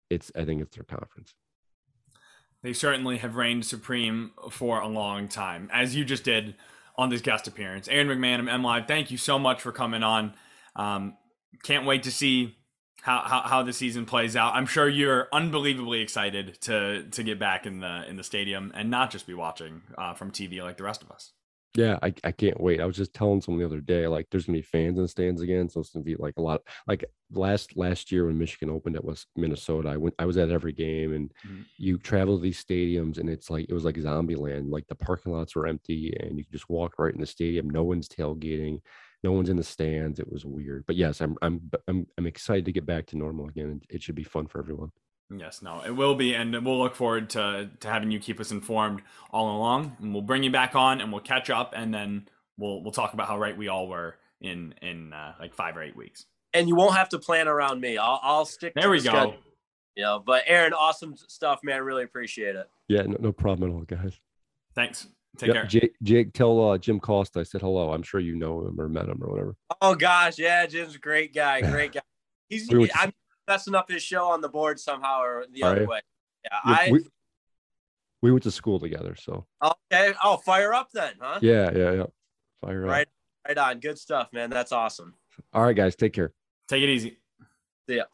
[0.09, 1.33] it's I think it's their conference
[2.65, 6.55] they certainly have reigned supreme for a long time, as you just did
[6.97, 7.87] on this guest appearance.
[7.87, 10.33] Aaron McMann of MLive, thank you so much for coming on.
[10.75, 11.15] Um,
[11.61, 12.57] can't wait to see
[13.05, 14.55] how, how, how the season plays out.
[14.55, 18.89] I'm sure you're unbelievably excited to to get back in the in the stadium and
[18.89, 21.31] not just be watching uh, from TV like the rest of us.
[21.75, 22.81] Yeah, I, I can't wait.
[22.81, 25.07] I was just telling someone the other day, like there's gonna be fans in the
[25.07, 25.69] stands again.
[25.69, 29.05] So it's gonna be like a lot like last last year when Michigan opened at
[29.05, 29.89] was Minnesota.
[29.89, 31.61] I went I was at every game and mm-hmm.
[31.77, 34.71] you travel to these stadiums and it's like it was like zombie land.
[34.71, 37.69] Like the parking lots were empty and you could just walk right in the stadium.
[37.69, 38.79] No one's tailgating,
[39.25, 40.19] no one's in the stands.
[40.19, 40.85] It was weird.
[40.85, 43.81] But yes, I'm I'm I'm I'm excited to get back to normal again.
[43.89, 44.91] It should be fun for everyone.
[45.35, 48.51] Yes, no, it will be, and we'll look forward to to having you keep us
[48.51, 52.27] informed all along, and we'll bring you back on, and we'll catch up, and then
[52.57, 55.81] we'll we'll talk about how right we all were in in uh, like five or
[55.81, 56.27] eight weeks.
[56.53, 57.97] And you won't have to plan around me.
[57.97, 58.73] I'll I'll stick.
[58.75, 59.09] There we the go.
[59.09, 59.35] Schedule.
[59.95, 61.81] Yeah, but Aaron, awesome stuff, man.
[61.81, 62.69] Really appreciate it.
[62.87, 64.19] Yeah, no, no problem at all, guys.
[64.75, 65.07] Thanks.
[65.37, 65.65] Take yep, care.
[65.65, 67.91] Jake, Jake, tell uh, Jim Costa I said hello.
[67.91, 69.55] I'm sure you know him or met him or whatever.
[69.81, 71.61] Oh gosh, yeah, Jim's a great guy.
[71.71, 72.01] Great guy.
[72.49, 72.69] He's.
[72.69, 73.11] we I'm
[73.47, 76.01] messing up his show on the board somehow or the other way.
[76.43, 76.91] Yeah, yeah I.
[76.91, 77.05] We,
[78.21, 79.45] we went to school together, so.
[79.63, 80.13] Okay.
[80.23, 81.39] Oh, fire up then, huh?
[81.41, 82.05] Yeah, yeah, yeah.
[82.61, 82.91] Fire up.
[82.91, 83.07] Right,
[83.47, 83.79] right on.
[83.79, 84.49] Good stuff, man.
[84.49, 85.13] That's awesome.
[85.53, 85.95] All right, guys.
[85.95, 86.33] Take care.
[86.67, 87.17] Take it easy.
[87.87, 88.05] See ya.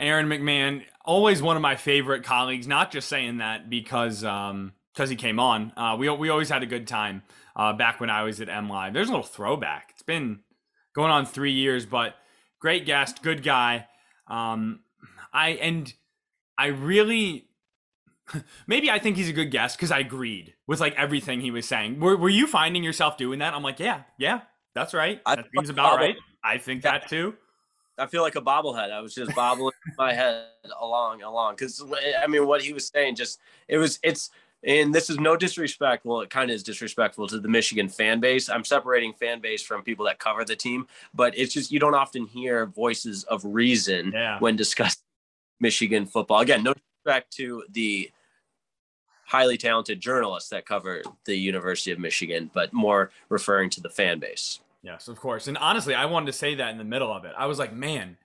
[0.00, 2.66] Aaron McMann, always one of my favorite colleagues.
[2.66, 5.72] Not just saying that because um because he came on.
[5.76, 7.22] Uh, we we always had a good time
[7.56, 8.92] uh, back when I was at M Live.
[8.92, 9.90] There's a little throwback.
[9.90, 10.40] It's been
[10.94, 12.14] going on three years, but
[12.58, 13.86] great guest, good guy.
[14.26, 14.80] Um,
[15.32, 15.92] I and
[16.58, 17.48] I really
[18.66, 21.66] maybe I think he's a good guest because I agreed with like everything he was
[21.66, 22.00] saying.
[22.00, 23.54] Were Were you finding yourself doing that?
[23.54, 24.42] I'm like, yeah, yeah,
[24.74, 25.20] that's right.
[25.26, 26.16] That seems about right.
[26.42, 27.34] I think that too.
[28.00, 28.90] I feel like a bobblehead.
[28.90, 30.46] I was just bobbling my head
[30.80, 31.54] along, along.
[31.54, 31.82] Because
[32.22, 34.30] I mean, what he was saying, just it was, it's,
[34.64, 36.04] and this is no disrespect.
[36.04, 38.48] Well, it kind of is disrespectful to the Michigan fan base.
[38.50, 41.94] I'm separating fan base from people that cover the team, but it's just you don't
[41.94, 44.38] often hear voices of reason Yeah.
[44.38, 45.00] when discussing
[45.60, 46.40] Michigan football.
[46.40, 48.10] Again, no disrespect to the
[49.26, 54.18] highly talented journalists that cover the University of Michigan, but more referring to the fan
[54.18, 54.60] base.
[54.82, 55.46] Yes, of course.
[55.46, 57.32] And honestly, I wanted to say that in the middle of it.
[57.36, 58.16] I was like, man,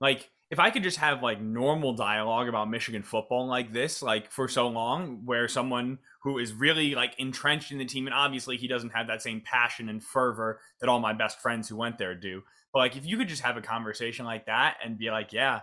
[0.00, 4.30] like if I could just have like normal dialogue about Michigan football like this, like
[4.32, 8.56] for so long, where someone who is really like entrenched in the team, and obviously
[8.56, 11.98] he doesn't have that same passion and fervor that all my best friends who went
[11.98, 12.42] there do.
[12.72, 15.60] But like if you could just have a conversation like that and be like, yeah,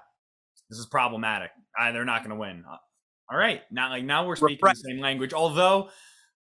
[0.69, 1.51] this is problematic.
[1.77, 2.63] Uh, they're not going to win.
[2.69, 2.77] Uh,
[3.29, 4.75] All right, now like now we're speaking Right.
[4.75, 5.33] the same language.
[5.33, 5.89] Although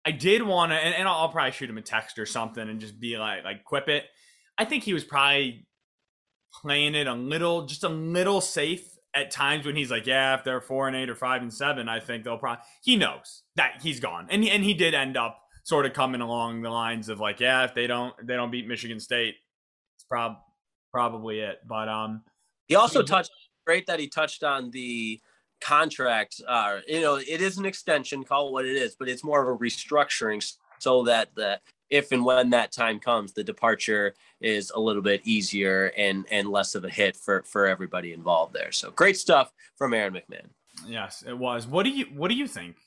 [0.10, 2.68] I did want to, and, and I'll, I'll probably shoot him a text or something
[2.68, 4.06] and just be like, like quip it.
[4.58, 5.68] I think he was probably
[6.52, 8.84] playing it a little, just a little safe
[9.16, 11.88] at times when he's like, yeah, if they're four and eight or five and seven,
[11.88, 12.64] I think they'll probably.
[12.84, 16.22] He knows that he's gone, and he, and he did end up sort of coming
[16.22, 19.36] along the lines of like, yeah, if they don't, if they don't beat Michigan State,
[19.96, 20.38] it's prob
[20.92, 21.60] probably it.
[21.68, 22.24] But um,
[22.68, 23.30] He also touched
[23.64, 25.22] great that he touched on the
[25.62, 26.42] contract.
[26.48, 29.42] Uh, you know, it is an extension, call it what it is, but it's more
[29.42, 30.44] of a restructuring
[30.80, 35.22] so that the if and when that time comes, the departure is a little bit
[35.26, 38.72] easier and and less of a hit for for everybody involved there.
[38.72, 40.48] So great stuff from Aaron McMann.
[40.88, 41.68] Yes, it was.
[41.68, 42.78] What do you what do you think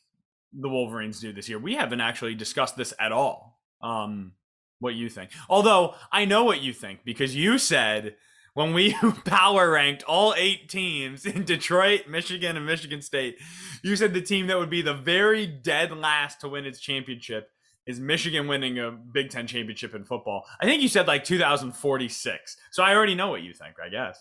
[0.52, 1.58] the Wolverines do this year?
[1.58, 3.58] We haven't actually discussed this at all.
[3.80, 4.32] Um
[4.78, 5.30] what you think.
[5.48, 8.16] Although I know what you think because you said
[8.54, 8.92] when we
[9.24, 13.38] power ranked all 8 teams in Detroit, Michigan and Michigan State,
[13.82, 17.50] you said the team that would be the very dead last to win its championship
[17.86, 20.44] is Michigan winning a Big 10 championship in football.
[20.60, 22.56] I think you said like 2046.
[22.70, 24.18] So I already know what you think, I guess.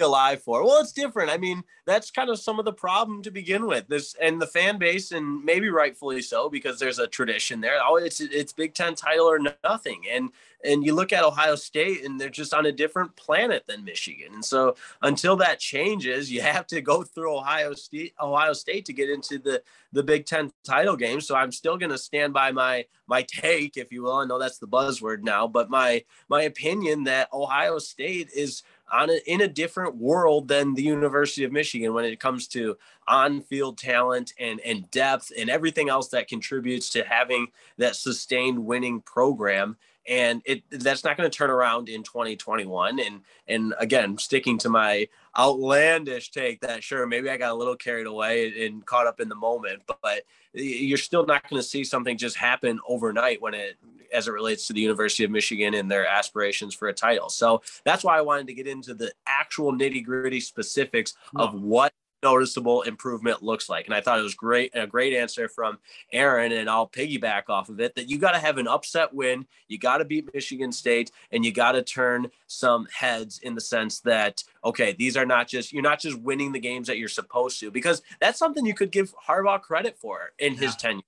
[0.00, 0.64] Alive for.
[0.64, 1.30] Well, it's different.
[1.30, 3.86] I mean, that's kind of some of the problem to begin with.
[3.88, 7.78] This and the fan base, and maybe rightfully so, because there's a tradition there.
[7.84, 10.02] Oh, it's it's Big Ten title or nothing.
[10.10, 10.30] And
[10.64, 14.32] and you look at Ohio State, and they're just on a different planet than Michigan.
[14.32, 18.92] And so until that changes, you have to go through Ohio State Ohio State to
[18.92, 21.20] get into the the Big Ten title game.
[21.20, 24.16] So I'm still going to stand by my my take, if you will.
[24.16, 28.62] I know that's the buzzword now, but my my opinion that Ohio State is
[28.94, 32.76] on a, in a different world than the University of Michigan when it comes to
[33.08, 39.00] on-field talent and and depth and everything else that contributes to having that sustained winning
[39.00, 39.76] program.
[40.08, 44.68] And it that's not going to turn around in 2021 and and again sticking to
[44.68, 49.20] my outlandish take that sure maybe I got a little carried away and caught up
[49.20, 53.54] in the moment but you're still not going to see something just happen overnight when
[53.54, 53.76] it
[54.12, 57.28] as it relates to the University of Michigan and their aspirations for a title.
[57.28, 61.62] So that's why I wanted to get into the actual nitty gritty specifics of hmm.
[61.62, 61.92] what
[62.24, 63.84] noticeable improvement looks like.
[63.86, 65.78] And I thought it was great, a great answer from
[66.12, 66.50] Aaron.
[66.50, 69.46] And I'll piggyback off of it that you got to have an upset win.
[69.68, 73.60] You got to beat Michigan State and you got to turn some heads in the
[73.60, 77.08] sense that, okay, these are not just, you're not just winning the games that you're
[77.08, 81.02] supposed to, because that's something you could give Harbaugh credit for in his tenure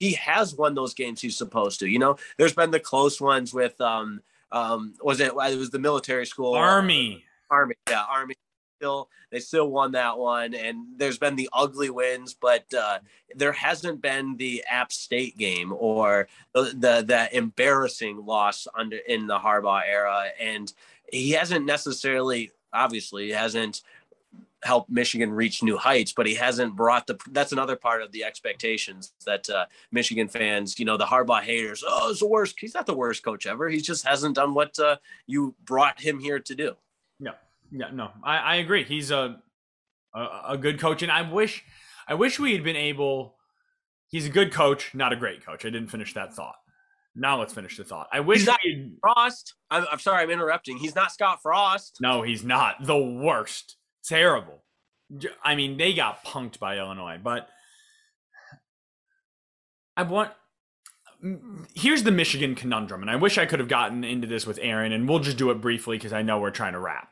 [0.00, 1.86] he has won those games he's supposed to.
[1.88, 4.20] You know, there's been the close ones with um
[4.52, 7.24] um was it it was the military school Army.
[7.50, 8.34] Army yeah Army
[8.84, 12.98] still they still won that one and there's been the ugly wins but uh
[13.34, 19.38] there hasn't been the App State game or the the, embarrassing loss under in the
[19.38, 20.72] Harbaugh era and
[21.10, 23.80] he hasn't necessarily obviously hasn't
[24.62, 27.18] helped Michigan reach new heights, but he hasn't brought the.
[27.30, 31.84] That's another part of the expectations that uh, Michigan fans, you know, the Harbaugh haters.
[31.86, 32.54] Oh, it's the worst.
[32.58, 33.68] He's not the worst coach ever.
[33.68, 36.76] He just hasn't done what uh, you brought him here to do.
[37.76, 38.84] Yeah, no, I, I agree.
[38.84, 39.36] He's a,
[40.14, 41.64] a a good coach, and I wish
[42.06, 43.34] I wish we had been able.
[44.08, 45.64] He's a good coach, not a great coach.
[45.64, 46.54] I didn't finish that thought.
[47.16, 48.08] Now let's finish the thought.
[48.12, 49.54] I wish He's not- we Frost.
[49.70, 50.76] I'm, I'm sorry, I'm interrupting.
[50.78, 51.98] He's not Scott Frost.
[52.00, 52.76] No, he's not.
[52.84, 53.76] The worst.
[54.04, 54.62] Terrible.
[55.42, 57.48] I mean, they got punked by Illinois, but
[59.96, 60.32] I want.
[61.74, 64.92] Here's the Michigan conundrum, and I wish I could have gotten into this with Aaron,
[64.92, 67.08] and we'll just do it briefly because I know we're trying to wrap.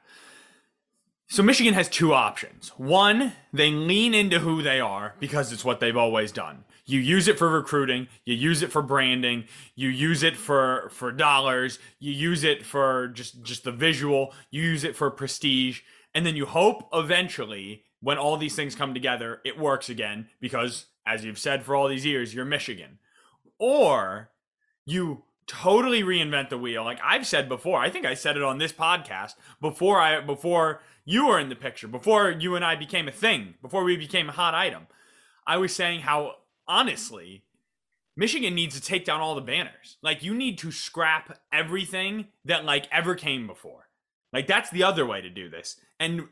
[1.32, 2.74] So Michigan has two options.
[2.76, 6.64] One, they lean into who they are because it's what they've always done.
[6.84, 11.10] You use it for recruiting, you use it for branding, you use it for for
[11.10, 15.80] dollars, you use it for just just the visual, you use it for prestige,
[16.14, 20.84] and then you hope eventually when all these things come together, it works again because
[21.06, 22.98] as you've said for all these years, you're Michigan.
[23.58, 24.28] Or
[24.84, 26.84] you totally reinvent the wheel.
[26.84, 30.80] Like I've said before, I think I said it on this podcast before I before
[31.04, 34.28] you were in the picture, before you and I became a thing, before we became
[34.28, 34.86] a hot item.
[35.46, 36.36] I was saying how
[36.68, 37.44] honestly,
[38.16, 39.96] Michigan needs to take down all the banners.
[40.02, 43.88] Like you need to scrap everything that like ever came before.
[44.32, 45.76] Like that's the other way to do this.
[45.98, 46.28] And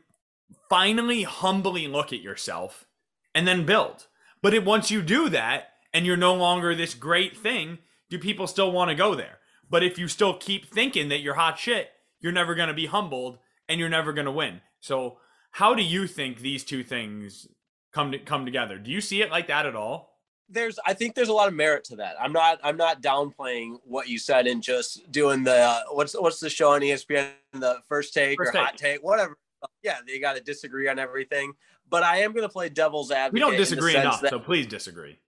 [0.69, 2.85] finally humbly look at yourself
[3.33, 4.07] and then build.
[4.41, 8.47] But it, once you do that and you're no longer this great thing, do people
[8.47, 9.39] still want to go there?
[9.69, 12.87] But if you still keep thinking that you're hot shit, you're never going to be
[12.87, 13.39] humbled
[13.71, 14.61] and you're never going to win.
[14.81, 15.17] So,
[15.51, 17.47] how do you think these two things
[17.91, 18.77] come to come together?
[18.77, 20.11] Do you see it like that at all?
[20.51, 22.15] there's I think there's a lot of merit to that.
[22.19, 26.39] I'm not I'm not downplaying what you said and just doing the uh, what's what's
[26.39, 28.61] the show on ESPN the first take first or take.
[28.61, 29.37] hot take whatever.
[29.83, 31.53] Yeah, they got to disagree on everything,
[31.89, 33.33] but I am going to play devil's advocate.
[33.33, 35.19] We don't disagree enough, that, so please disagree.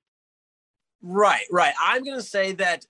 [1.02, 1.74] Right, right.
[1.80, 2.86] I'm going to say that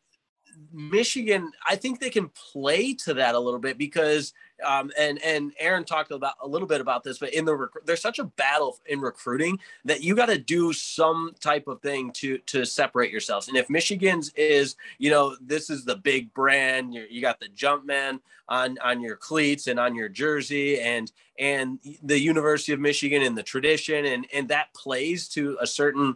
[0.72, 4.34] Michigan, I think they can play to that a little bit because
[4.64, 7.86] um, and and Aaron talked about a little bit about this, but in the rec-
[7.86, 12.11] there's such a battle in recruiting that you got to do some type of thing
[12.14, 13.47] to to separate yourselves.
[13.47, 18.20] And if Michigan's is, you know, this is the big brand, you got the Jumpman
[18.49, 23.38] on on your cleats and on your jersey, and and the University of Michigan and
[23.38, 26.16] the tradition, and and that plays to a certain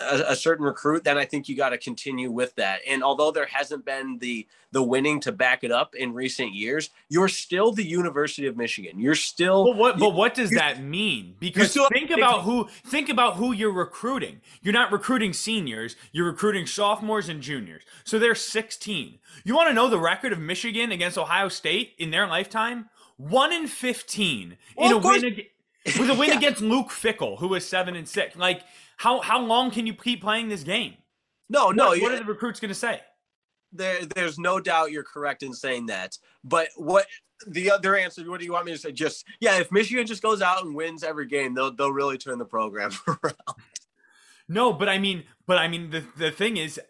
[0.00, 2.80] a, a, certain recruit, then I think you got to continue with that.
[2.86, 6.90] And although there hasn't been the the winning to back it up in recent years,
[7.08, 9.00] you're still the University of Michigan.
[9.00, 9.64] You're still.
[9.64, 9.98] But what?
[9.98, 11.36] But what does that mean?
[11.40, 14.40] Because think about who think about who you're recruiting.
[14.60, 15.96] You're not recruiting seniors.
[16.12, 17.82] You're recruiting sophomores and juniors.
[18.04, 19.18] So they're 16.
[19.44, 22.90] You want to know the record of Michigan against Ohio State in their lifetime?
[23.16, 25.44] One in 15 well, in a win.
[25.98, 26.36] with a win yeah.
[26.36, 28.36] against Luke Fickell, who was seven and six.
[28.36, 28.62] Like
[28.98, 30.94] how how long can you keep playing this game?
[31.48, 31.88] No, no.
[31.88, 33.00] What, what are the recruits going to say?
[33.72, 36.16] There, there's no doubt you're correct in saying that.
[36.44, 37.06] But what
[37.46, 38.28] the other answer?
[38.28, 38.92] What do you want me to say?
[38.92, 42.38] Just yeah, if Michigan just goes out and wins every game, they'll they'll really turn
[42.38, 43.34] the program around.
[44.48, 46.80] No, but I mean, but I mean, the the thing is,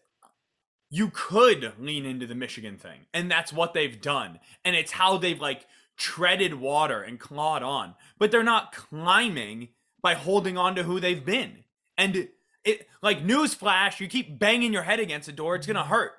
[0.90, 5.18] you could lean into the Michigan thing, and that's what they've done, and it's how
[5.18, 5.66] they've like
[5.98, 9.68] treaded water and clawed on, but they're not climbing
[10.00, 11.64] by holding on to who they've been.
[11.98, 12.28] And
[12.64, 16.12] it like newsflash, you keep banging your head against a door, it's gonna hurt.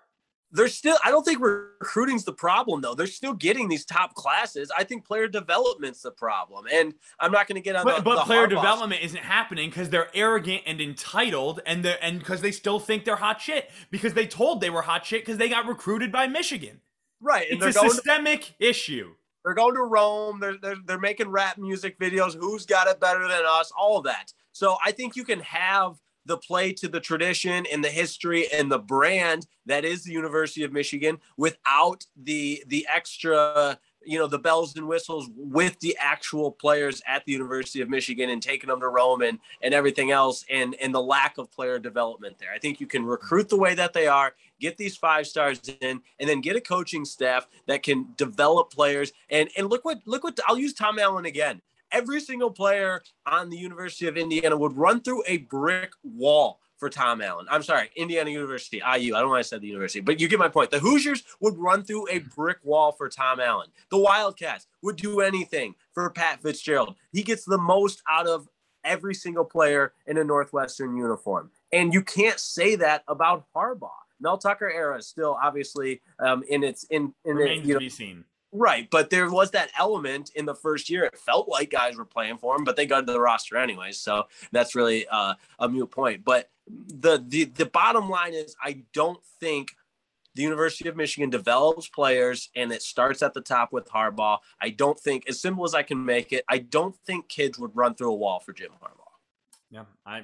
[0.52, 0.98] They're still.
[1.06, 2.96] I don't think recruiting's the problem though.
[2.96, 4.72] They're still getting these top classes.
[4.76, 7.84] I think player development's the problem, and I'm not going to get on.
[7.84, 11.98] But, the, but the player development isn't happening because they're arrogant and entitled, and they
[12.02, 15.22] and because they still think they're hot shit because they told they were hot shit
[15.22, 16.82] because they got recruited by Michigan.
[17.22, 19.14] Right, and it's a systemic to, issue.
[19.46, 20.40] They're going to Rome.
[20.40, 22.36] They're, they're they're making rap music videos.
[22.36, 23.72] Who's got it better than us?
[23.78, 24.34] All of that.
[24.52, 28.72] So I think you can have the play to the tradition and the history and
[28.72, 34.40] the brand that is the University of Michigan without the the extra you know the
[34.40, 38.80] bells and whistles with the actual players at the University of Michigan and taking them
[38.80, 42.52] to Rome and and everything else and and the lack of player development there.
[42.54, 46.02] I think you can recruit the way that they are, get these five stars in,
[46.20, 49.12] and then get a coaching staff that can develop players.
[49.30, 51.62] And and look what look what I'll use Tom Allen again
[51.92, 56.90] every single player on the University of Indiana would run through a brick wall for
[56.90, 57.46] Tom Allen.
[57.50, 59.16] I'm sorry, Indiana University, IU.
[59.16, 60.72] I don't want to say the university, but you get my point.
[60.72, 63.68] The Hoosiers would run through a brick wall for Tom Allen.
[63.92, 66.96] The Wildcats would do anything for Pat Fitzgerald.
[67.12, 68.48] He gets the most out of
[68.86, 71.52] every single player in a Northwestern uniform.
[71.74, 73.90] And you can't say that about Harbaugh.
[74.22, 77.80] Mel Tucker era is still obviously um, in its in in Remains it, you know,
[77.80, 78.26] to be seen.
[78.52, 81.04] Right, but there was that element in the first year.
[81.04, 84.00] It felt like guys were playing for him, but they got to the roster anyways.
[84.00, 86.26] So that's really uh, a mute point.
[86.26, 89.76] But the, the the bottom line is, I don't think
[90.34, 94.40] the University of Michigan develops players, and it starts at the top with Harbaugh.
[94.62, 97.76] I don't think, as simple as I can make it, I don't think kids would
[97.76, 99.04] run through a wall for Jim Harbaugh.
[99.70, 100.24] Yeah, I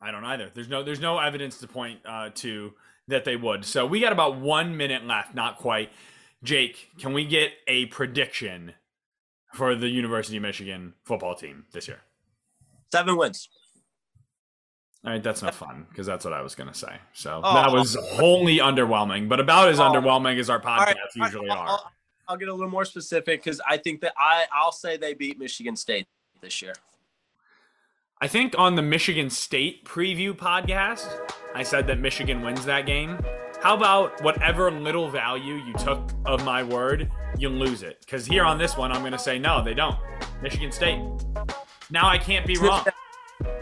[0.00, 0.50] I don't either.
[0.52, 2.74] There's no there's no evidence to point uh, to
[3.08, 3.64] that they would.
[3.64, 5.90] So we got about one minute left, not quite.
[6.42, 8.74] Jake, can we get a prediction
[9.54, 12.00] for the University of Michigan football team this year?
[12.90, 13.48] Seven wins.
[15.04, 16.96] All right, that's not fun because that's what I was going to say.
[17.12, 19.84] So oh, that was wholly underwhelming, but about as oh.
[19.84, 21.80] underwhelming as our podcasts right, usually I'll, are.
[22.28, 25.38] I'll get a little more specific because I think that I I'll say they beat
[25.38, 26.06] Michigan State
[26.40, 26.74] this year.
[28.20, 31.08] I think on the Michigan State preview podcast,
[31.54, 33.18] I said that Michigan wins that game.
[33.62, 37.08] How about whatever little value you took of my word,
[37.38, 38.00] you lose it?
[38.00, 39.96] Because here on this one, I'm going to say no, they don't.
[40.42, 41.00] Michigan State.
[41.88, 42.84] Now I can't be wrong.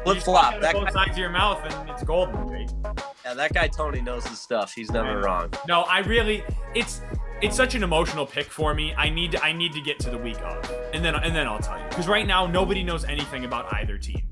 [0.05, 0.59] Flip flop.
[0.63, 2.71] That both guy, sides of your mouth, and it's golden, Jake.
[3.27, 4.73] Yeah, that guy Tony knows his stuff.
[4.73, 5.53] He's never wrong.
[5.69, 6.45] No, I really.
[6.75, 7.03] It's
[7.43, 8.95] it's such an emotional pick for me.
[8.95, 11.47] I need to, I need to get to the week of, and then and then
[11.47, 11.85] I'll tell you.
[11.91, 14.23] Because right now nobody knows anything about either team.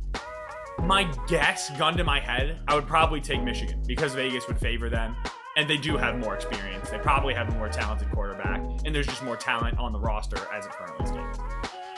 [0.83, 4.89] My guess, gun to my head, I would probably take Michigan because Vegas would favor
[4.89, 5.15] them,
[5.59, 6.89] and they do have more experience.
[6.89, 10.39] They probably have a more talented quarterback, and there's just more talent on the roster
[10.55, 11.37] as it currently stands.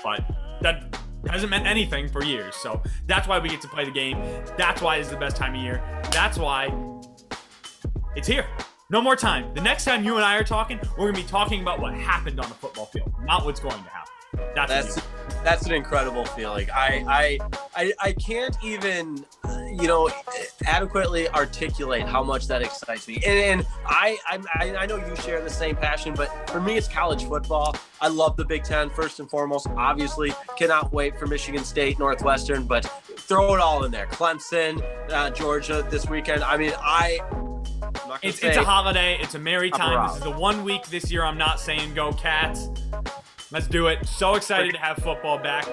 [0.03, 0.25] But
[0.63, 0.97] that
[1.29, 2.57] hasn't meant anything for years.
[2.57, 4.19] So that's why we get to play the game.
[4.57, 5.83] That's why it's the best time of year.
[6.11, 6.75] That's why
[8.17, 8.47] it's here.
[8.89, 9.53] No more time.
[9.53, 12.41] The next time you and I are talking, we're gonna be talking about what happened
[12.41, 14.11] on the football field, not what's going to happen.
[14.55, 15.07] That's that's,
[15.45, 16.69] that's an incredible feeling.
[16.75, 17.39] I I
[17.75, 19.25] I, I can't even
[19.73, 20.11] you know
[20.67, 23.23] adequately articulate how much that excites me.
[23.27, 26.89] And, and I, I I know you share the same passion, but for me it's
[26.89, 27.77] college football.
[28.01, 29.67] I love the Big Ten first and foremost.
[29.77, 32.85] Obviously, cannot wait for Michigan State, Northwestern, but
[33.17, 34.07] throw it all in there.
[34.07, 36.43] Clemson, uh, Georgia this weekend.
[36.43, 37.21] I mean, I
[38.23, 39.19] it's, it's a holiday.
[39.21, 40.09] It's a merry time.
[40.09, 42.69] This is the one week this year I'm not saying go Cats.
[43.53, 44.07] Let's do it.
[44.07, 45.65] So excited to have football back.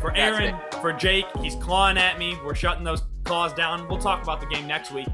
[0.00, 2.36] For Aaron, for Jake, he's clawing at me.
[2.44, 3.88] We're shutting those claws down.
[3.88, 5.08] We'll talk about the game next week.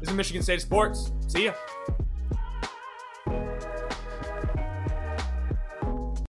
[0.00, 1.12] This is Michigan State Sports.
[1.26, 1.52] See ya.